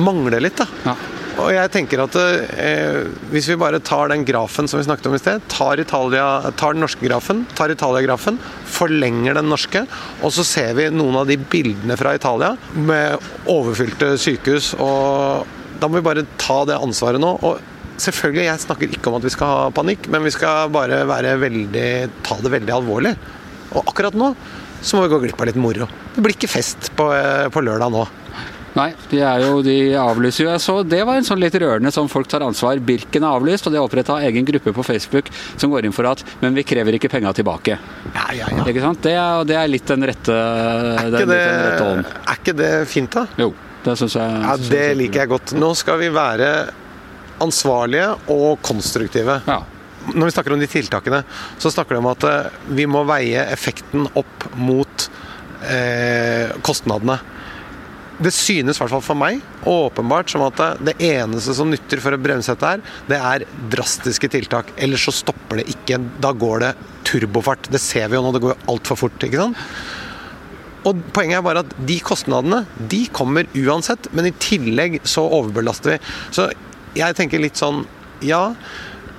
mangler 0.00 0.42
litt, 0.42 0.58
da. 0.58 0.66
Ja. 0.90 0.96
Og 1.34 1.50
jeg 1.50 1.70
tenker 1.74 1.98
at 2.04 2.16
eh, 2.20 3.08
hvis 3.32 3.48
vi 3.50 3.56
bare 3.58 3.80
tar 3.82 4.12
den 4.12 4.22
grafen 4.26 4.68
som 4.70 4.78
vi 4.78 4.86
snakket 4.86 5.08
om 5.10 5.16
i 5.16 5.20
sted, 5.20 5.42
tar, 5.50 5.80
Italia, 5.82 6.52
tar 6.54 6.76
den 6.76 6.84
norske 6.84 7.02
grafen, 7.08 7.42
tar 7.58 7.74
Italia-grafen, 7.74 8.38
forlenger 8.70 9.34
den 9.40 9.50
norske, 9.50 9.82
og 10.22 10.34
så 10.36 10.46
ser 10.46 10.76
vi 10.78 10.88
noen 10.94 11.18
av 11.18 11.28
de 11.30 11.38
bildene 11.38 11.98
fra 11.98 12.14
Italia 12.14 12.52
med 12.78 13.18
overfylte 13.50 14.14
sykehus, 14.20 14.72
og 14.78 15.50
da 15.82 15.90
må 15.90 15.98
vi 15.98 16.06
bare 16.06 16.26
ta 16.38 16.62
det 16.70 16.78
ansvaret 16.78 17.22
nå. 17.22 17.36
og 17.42 17.70
Selvfølgelig, 17.94 18.48
Jeg 18.48 18.58
snakker 18.58 18.90
ikke 18.90 19.06
om 19.06 19.20
at 19.20 19.22
vi 19.22 19.30
skal 19.30 19.46
ha 19.46 19.66
panikk, 19.70 20.08
men 20.10 20.24
vi 20.26 20.32
skal 20.34 20.70
bare 20.74 21.04
veldig, 21.06 21.90
ta 22.26 22.38
det 22.42 22.50
veldig 22.50 22.72
alvorlig. 22.74 23.12
Og 23.70 23.84
akkurat 23.86 24.16
nå 24.18 24.32
så 24.84 24.98
må 24.98 25.04
vi 25.04 25.12
gå 25.14 25.20
glipp 25.22 25.40
av 25.40 25.48
litt 25.48 25.60
moro. 25.60 25.86
Det 26.12 26.22
blir 26.24 26.34
ikke 26.34 26.50
fest 26.50 26.90
på, 26.98 27.06
eh, 27.14 27.46
på 27.54 27.62
lørdag 27.62 27.94
nå. 27.94 28.02
Nei, 28.74 28.88
de 29.10 29.20
er 29.22 29.42
jo, 29.44 29.60
de 29.62 29.74
avlyser 29.94 30.44
jo. 30.44 30.50
Jeg 30.50 30.62
så 30.64 30.74
det 30.82 30.98
var 31.06 31.14
en 31.20 31.26
sånn 31.26 31.38
litt 31.38 31.54
rørende 31.62 31.92
som 31.94 32.08
folk 32.10 32.26
tar 32.26 32.42
ansvar. 32.42 32.80
Birken 32.82 33.22
er 33.22 33.36
avlyst, 33.38 33.68
og 33.68 33.72
de 33.74 33.78
har 33.78 33.86
oppretta 33.86 34.16
egen 34.26 34.44
gruppe 34.48 34.72
på 34.74 34.82
Facebook 34.86 35.28
som 35.56 35.70
går 35.70 35.86
inn 35.86 35.94
for 35.94 36.08
at 36.10 36.24
Men 36.42 36.54
vi 36.58 36.64
krever 36.66 36.96
ikke 36.98 37.10
penga 37.12 37.30
tilbake. 37.36 37.76
Ja, 38.14 38.24
ja, 38.34 38.48
ja. 38.50 38.64
Ikke 38.66 38.82
sant? 38.82 38.98
Det 39.06 39.12
er, 39.14 39.44
det 39.46 39.54
er 39.60 39.70
litt 39.70 39.86
den 39.86 40.02
rette 40.10 40.34
Er 40.34 41.10
den, 41.14 41.28
det, 41.30 41.38
rette 41.38 41.84
ånden. 41.86 42.08
er 42.26 42.40
ikke 42.40 42.56
det 42.58 42.72
fint, 42.90 43.14
da? 43.14 43.26
Jo, 43.38 43.52
det 43.84 43.94
syns 44.00 44.16
jeg. 44.18 44.40
Ja, 44.42 44.56
Det 44.56 44.82
jeg- 44.88 44.96
liker 45.04 45.20
jeg 45.22 45.28
godt. 45.36 45.54
Nå 45.54 45.70
skal 45.78 45.98
vi 46.02 46.08
være 46.14 46.50
ansvarlige 47.44 48.08
og 48.30 48.58
konstruktive. 48.62 49.38
Ja. 49.46 49.60
Når 50.14 50.26
vi 50.28 50.34
snakker 50.34 50.52
om 50.52 50.60
de 50.60 50.66
tiltakene, 50.68 51.22
så 51.58 51.70
snakker 51.72 51.94
de 51.96 52.02
om 52.02 52.10
at 52.10 52.24
eh, 52.28 52.50
vi 52.76 52.84
må 52.90 53.04
veie 53.08 53.46
effekten 53.54 54.04
opp 54.18 54.48
mot 54.60 55.06
eh, 55.70 56.50
kostnadene. 56.66 57.20
Det 58.24 58.32
synes 58.32 58.78
i 58.78 58.82
hvert 58.82 58.92
fall 58.94 59.04
for 59.04 59.18
meg 59.18 59.42
åpenbart 59.68 60.32
som 60.32 60.44
at 60.46 60.60
det 60.86 60.94
eneste 61.04 61.54
som 61.56 61.68
nytter 61.70 62.00
for 62.00 62.16
å 62.16 62.20
bremse 62.20 62.54
dette 62.54 62.70
her, 62.70 62.84
det 63.10 63.18
er 63.18 63.44
drastiske 63.72 64.30
tiltak. 64.32 64.72
Ellers 64.80 65.04
så 65.04 65.14
stopper 65.14 65.60
det 65.60 65.68
ikke. 65.74 66.00
Da 66.24 66.32
går 66.32 66.64
det 66.64 66.72
turbofart. 67.04 67.68
Det 67.72 67.82
ser 67.82 68.08
vi 68.08 68.18
jo 68.18 68.24
nå, 68.24 68.32
det 68.34 68.42
går 68.44 68.54
jo 68.54 68.72
altfor 68.74 69.04
fort. 69.04 69.26
ikke 69.26 69.42
sant? 69.42 69.60
Og 70.84 71.00
Poenget 71.16 71.38
er 71.38 71.44
bare 71.44 71.64
at 71.64 71.76
de 71.88 71.96
kostnadene 72.04 72.64
de 72.92 73.04
kommer 73.12 73.48
uansett, 73.56 74.10
men 74.12 74.28
i 74.28 74.34
tillegg 74.40 75.00
så 75.08 75.24
overbelaster 75.24 75.94
vi. 75.94 76.00
Så 76.34 76.48
jeg 76.96 77.16
tenker 77.18 77.42
litt 77.42 77.60
sånn 77.60 77.84
Ja, 78.24 78.54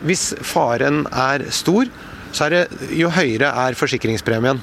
hvis 0.06 0.32
faren 0.46 1.04
er 1.12 1.44
stor, 1.54 1.89
så 2.36 2.48
er 2.48 2.54
det 2.54 2.94
jo 2.98 3.12
høyere 3.13 3.52
er 3.65 3.78
forsikringspremien. 3.78 4.62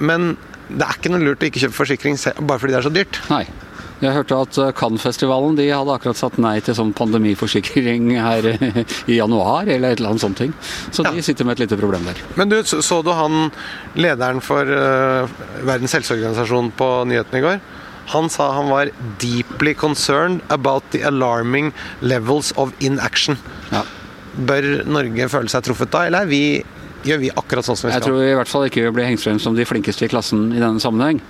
Men 0.00 0.34
det 0.70 0.86
er 0.86 0.98
ikke 0.98 1.12
noe 1.12 1.24
lurt 1.24 1.42
å 1.42 1.50
ikke 1.50 1.64
kjøpe 1.64 1.78
forsikring 1.78 2.16
bare 2.46 2.62
fordi 2.62 2.74
det 2.74 2.80
er 2.80 2.86
så 2.86 2.94
dyrt. 2.94 3.20
Nei. 3.32 3.44
Jeg 4.00 4.16
hørte 4.16 4.36
at 4.46 4.58
eh, 4.60 4.70
Cannes-festivalen 4.76 5.58
de 5.58 5.66
hadde 5.68 5.92
akkurat 5.92 6.16
satt 6.16 6.38
nei 6.40 6.54
til 6.64 6.76
sånn 6.76 6.94
pandemiforsikring 6.96 8.14
her 8.28 8.48
i 8.48 9.18
januar, 9.18 9.68
eller 9.68 9.92
et 9.92 10.00
eller 10.00 10.14
annet 10.14 10.24
sånt 10.24 10.40
ting. 10.40 10.54
Så 10.88 11.04
de 11.04 11.24
sitter 11.24 11.44
med 11.44 11.58
et 11.58 11.66
lite 11.66 11.78
problem 11.80 12.08
der. 12.08 12.22
Men 12.40 12.52
du, 12.52 12.56
så 12.64 13.02
du 13.04 13.12
han 13.16 13.50
lederen 14.00 14.40
for 14.44 14.64
uh, 14.64 15.28
Verdens 15.68 15.98
helseorganisasjon 15.98 16.72
på 16.78 16.90
nyhetene 17.10 17.42
i 17.42 17.46
går? 17.48 17.62
Han 18.10 18.26
sa 18.32 18.48
han 18.56 18.72
var 18.72 18.90
'deeply 19.20 19.74
concerned 19.74 20.40
about 20.48 20.82
the 20.90 21.02
alarming 21.06 21.72
levels 22.00 22.52
of 22.56 22.72
inaction'. 22.80 23.36
Ja. 23.70 23.84
Bør 24.34 24.84
Norge 24.86 25.28
føle 25.28 25.52
seg 25.52 25.66
truffet 25.66 25.92
da, 25.92 26.06
eller 26.08 26.24
er 26.24 26.30
vi, 26.30 26.42
gjør 27.06 27.20
vi 27.22 27.30
akkurat 27.32 27.66
sånn 27.66 27.78
som 27.78 27.88
vi 27.88 27.94
skal. 27.94 28.00
Jeg 28.00 28.06
tror 28.06 28.20
tror 28.20 28.28
i 28.28 28.36
hvert 28.38 28.52
fall 28.52 28.68
ikke 28.68 28.84
vi 28.86 28.94
blir 28.98 29.08
hengt 29.08 29.22
frem 29.24 29.40
som 29.42 29.56
de 29.56 29.66
flinkeste 29.68 30.06
i 30.06 30.12
klassen 30.12 30.50
i 30.52 30.60
denne 30.62 30.82
sammenheng. 30.82 31.20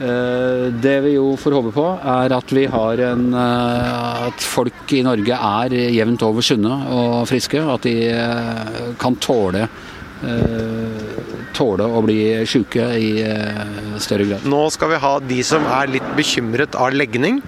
Eh, 0.00 0.70
Det 0.80 0.96
vi 1.04 1.14
jo 1.16 1.34
får 1.36 1.56
håpe 1.58 1.72
på, 1.76 1.86
er 1.98 2.32
at 2.32 2.52
vi 2.56 2.66
har 2.66 3.02
en 3.10 3.34
eh, 3.34 4.26
At 4.30 4.40
folk 4.40 4.92
i 4.96 5.02
Norge 5.02 5.36
er 5.36 5.74
jevnt 5.92 6.22
over 6.22 6.42
sunne 6.42 6.72
og 6.94 7.26
friske. 7.28 7.60
At 7.60 7.82
de 7.82 7.96
eh, 8.08 8.94
kan 8.98 9.16
tåle 9.16 9.66
eh, 9.66 11.16
Tåle 11.52 11.84
å 11.84 12.00
bli 12.06 12.46
sjuke 12.46 12.84
i 12.96 13.10
større 14.00 14.24
grad. 14.28 14.44
Nå 14.48 14.62
skal 14.70 14.92
vi 14.92 15.00
ha 15.02 15.18
de 15.18 15.40
som 15.44 15.64
er 15.66 15.90
litt 15.90 16.12
bekymret 16.16 16.78
av 16.78 16.94
legning. 16.94 17.42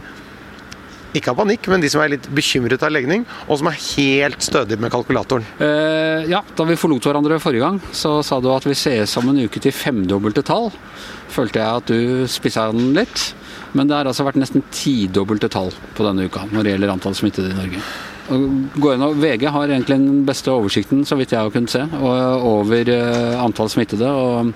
Ikke 1.12 1.32
av 1.32 1.42
panikk, 1.42 1.66
men 1.68 1.82
de 1.82 1.90
som 1.92 2.00
er 2.00 2.14
litt 2.14 2.28
bekymret 2.32 2.82
av 2.84 2.92
legning, 2.94 3.26
og 3.44 3.58
som 3.60 3.68
er 3.68 3.80
helt 3.82 4.44
stødig 4.44 4.78
med 4.80 4.92
kalkulatoren. 4.94 5.44
Eh, 5.60 6.30
ja, 6.32 6.40
da 6.56 6.66
vi 6.68 6.78
forlot 6.80 7.04
hverandre 7.08 7.40
forrige 7.42 7.66
gang, 7.66 7.80
så 7.92 8.14
sa 8.24 8.40
du 8.40 8.48
at 8.52 8.64
vi 8.68 8.76
ses 8.78 9.16
om 9.20 9.28
en 9.28 9.42
uke 9.44 9.60
til 9.60 9.76
femdobbelte 9.76 10.44
tall. 10.48 10.70
Følte 11.32 11.60
jeg 11.60 11.82
at 11.82 11.92
du 11.92 12.24
spissa 12.30 12.70
den 12.72 12.94
litt. 12.96 13.32
Men 13.72 13.88
det 13.88 13.96
har 13.96 14.08
altså 14.08 14.24
vært 14.26 14.40
nesten 14.40 14.64
tidobbelte 14.72 15.48
tall 15.52 15.70
på 15.96 16.04
denne 16.04 16.26
uka 16.28 16.44
når 16.50 16.64
det 16.64 16.74
gjelder 16.74 16.92
antall 16.92 17.14
smittede 17.16 17.52
i 17.52 17.56
Norge. 17.56 17.84
VG 18.28 19.46
har 19.50 19.68
egentlig 19.68 19.96
den 19.98 20.24
beste 20.28 20.52
oversikten, 20.52 21.06
så 21.08 21.16
vidt 21.18 21.32
jeg 21.34 21.40
har 21.40 21.52
kunnet 21.52 21.72
se, 21.72 21.82
over 22.00 22.92
eh, 22.92 23.40
antall 23.40 23.72
smittede. 23.72 24.08
og 24.08 24.52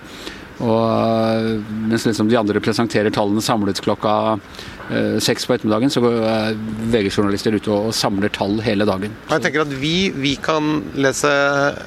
og 0.65 0.85
øh, 0.89 1.73
mens 1.91 2.07
liksom 2.07 2.31
de 2.31 2.39
andre 2.39 2.63
presenterer 2.65 3.13
tallene 3.13 3.43
samlet 3.45 3.81
klokka 3.85 4.13
øh, 4.89 5.19
seks 5.21 5.45
på 5.47 5.57
ettermiddagen, 5.57 5.93
så 5.93 6.01
går 6.01 6.17
øh, 6.17 6.61
VG-journalister 6.95 7.57
ute 7.59 7.73
og, 7.73 7.91
samler 7.97 8.33
tall 8.33 8.57
hele 8.65 8.87
dagen. 8.89 9.13
Jeg 9.31 9.45
tenker 9.45 9.67
at 9.67 9.75
vi, 9.83 10.11
vi 10.17 10.37
kan 10.41 10.81
lese 10.97 11.33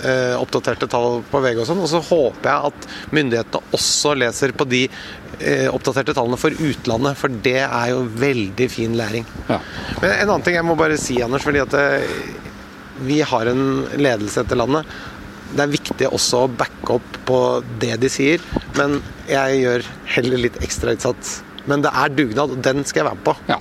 eh, 0.05 0.35
oppdaterte 0.37 0.89
tall 0.91 1.23
på 1.31 1.41
VG 1.45 1.63
og 1.63 1.69
sånn, 1.71 1.81
og 1.81 1.89
så 1.91 2.03
håper 2.11 2.51
jeg 2.51 2.73
at 2.73 2.89
myndighetene 3.17 3.77
også 3.79 4.13
leser 4.21 4.53
på 4.53 4.69
de 4.69 4.85
eh, 4.85 5.67
oppdaterte 5.71 6.13
tallene 6.17 6.39
for 6.39 6.53
utlandet, 6.53 7.17
for 7.17 7.41
det 7.49 7.61
er 7.63 7.93
jo 7.95 8.03
veldig 8.21 8.69
fin 8.69 8.97
læring. 8.99 9.25
Ja. 9.49 9.61
Men 10.03 10.13
en 10.13 10.27
annen 10.27 10.45
ting 10.45 10.59
jeg 10.59 10.69
må 10.69 10.77
bare 10.79 10.99
si, 11.01 11.17
Anders, 11.25 11.47
fordi 11.47 11.65
at 11.65 11.73
eh, 11.79 12.19
vi 12.99 13.21
har 13.23 13.49
en 13.49 13.87
ledelse 13.97 14.43
etter 14.43 14.59
landet. 14.59 14.85
Det 15.49 15.63
er 15.65 15.71
viktig 15.71 16.09
også 16.13 16.45
å 16.45 16.51
backe 16.51 16.99
opp 16.99 17.19
på 17.25 17.39
det 17.81 17.95
de 18.03 18.09
sier, 18.11 18.43
men 18.77 18.99
jeg 19.29 19.61
gjør 19.63 19.85
heller 20.15 20.43
litt 20.45 20.59
ekstrainnsats. 20.65 21.39
Men 21.69 21.83
det 21.85 21.91
er 21.93 22.13
dugnad, 22.13 22.53
og 22.53 22.61
den 22.65 22.85
skal 22.87 23.03
jeg 23.03 23.09
være 23.09 23.19
med 23.19 23.25
på. 23.27 23.35
Ja. 23.49 23.59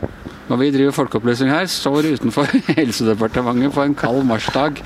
Når 0.49 0.61
vi 0.63 0.69
driver 0.73 0.95
folkeopplysning 0.97 1.51
her, 1.53 1.67
står 1.69 2.07
utenfor 2.15 2.49
Helsedepartementet 2.79 3.75
på 3.75 3.83
en 3.85 3.97
kald 3.99 4.23
marsdag 4.29 4.81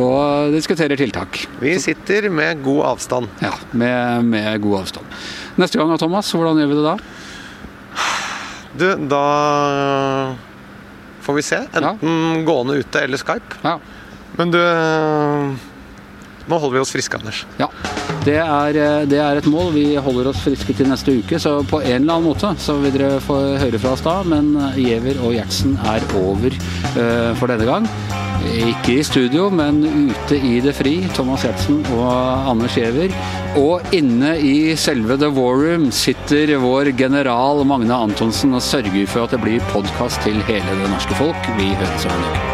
og 0.00 0.54
diskuterer 0.54 0.96
tiltak. 0.96 1.42
Vi 1.60 1.74
sitter 1.84 2.30
med 2.32 2.62
god 2.64 2.94
avstand. 2.94 3.28
Ja, 3.44 3.52
med, 3.76 4.30
med 4.32 4.62
god 4.64 4.78
avstand. 4.84 5.18
Neste 5.60 5.80
gang, 5.80 5.92
Thomas, 6.00 6.32
hvordan 6.32 6.62
gjør 6.62 6.72
vi 6.72 6.78
det 6.78 6.86
da? 6.86 6.94
Du, 8.72 8.86
da 9.12 9.26
får 11.26 11.36
vi 11.36 11.44
se. 11.44 11.60
Enten 11.76 12.46
gående 12.48 12.78
ute 12.80 13.04
eller 13.04 13.20
Skype. 13.20 13.60
Ja. 13.66 13.76
Men 14.38 14.54
du 14.54 14.60
Nå 16.48 16.58
holder 16.58 16.78
vi 16.78 16.82
oss 16.82 16.94
friske, 16.94 17.18
Anders. 17.20 17.44
ja. 17.60 17.70
Det 18.22 18.36
er, 18.38 18.76
eh, 18.78 19.04
det 19.10 19.18
er 19.18 19.38
et 19.40 19.48
mål. 19.50 19.72
Vi 19.74 19.96
holder 19.98 20.30
oss 20.30 20.42
friske 20.44 20.74
til 20.78 20.86
neste 20.90 21.16
uke, 21.18 21.40
så 21.42 21.56
på 21.66 21.80
en 21.82 22.04
eller 22.04 22.18
annen 22.18 22.28
måte 22.28 22.52
så 22.62 22.76
vil 22.82 22.94
dere 22.94 23.18
få 23.22 23.38
høre 23.58 23.80
fra 23.82 23.96
oss 23.96 24.04
da. 24.04 24.20
Men 24.22 24.54
eh, 24.68 24.78
Giæver 24.84 25.18
og 25.24 25.34
Gjertsen 25.34 25.74
er 25.90 26.06
over 26.20 26.54
uh, 26.54 27.32
for 27.40 27.50
denne 27.50 27.66
gang. 27.66 27.88
Ikke 28.42 28.96
i 28.98 29.04
studio, 29.06 29.48
men 29.54 29.82
ute 30.10 30.38
i 30.38 30.56
det 30.62 30.74
fri. 30.78 30.96
Thomas 31.16 31.44
Gjertsen 31.46 31.82
og 31.96 32.48
Anders 32.52 32.78
Giæver. 32.78 33.14
Og 33.58 33.94
inne 33.94 34.36
i 34.38 34.76
selve 34.78 35.18
The 35.18 35.30
War 35.34 35.58
Room 35.58 35.90
sitter 35.94 36.54
vår 36.62 36.92
general 36.98 37.66
Magne 37.66 37.98
Antonsen 38.06 38.54
og 38.54 38.64
sørger 38.66 39.06
for 39.10 39.26
at 39.26 39.36
det 39.36 39.42
blir 39.44 39.70
podkast 39.74 40.22
til 40.26 40.42
hele 40.50 40.80
det 40.82 40.90
norske 40.94 41.18
folk. 41.22 41.54
Vi 41.58 41.70
høres 41.74 42.10
om 42.10 42.18
en 42.18 42.32
uke. 42.32 42.51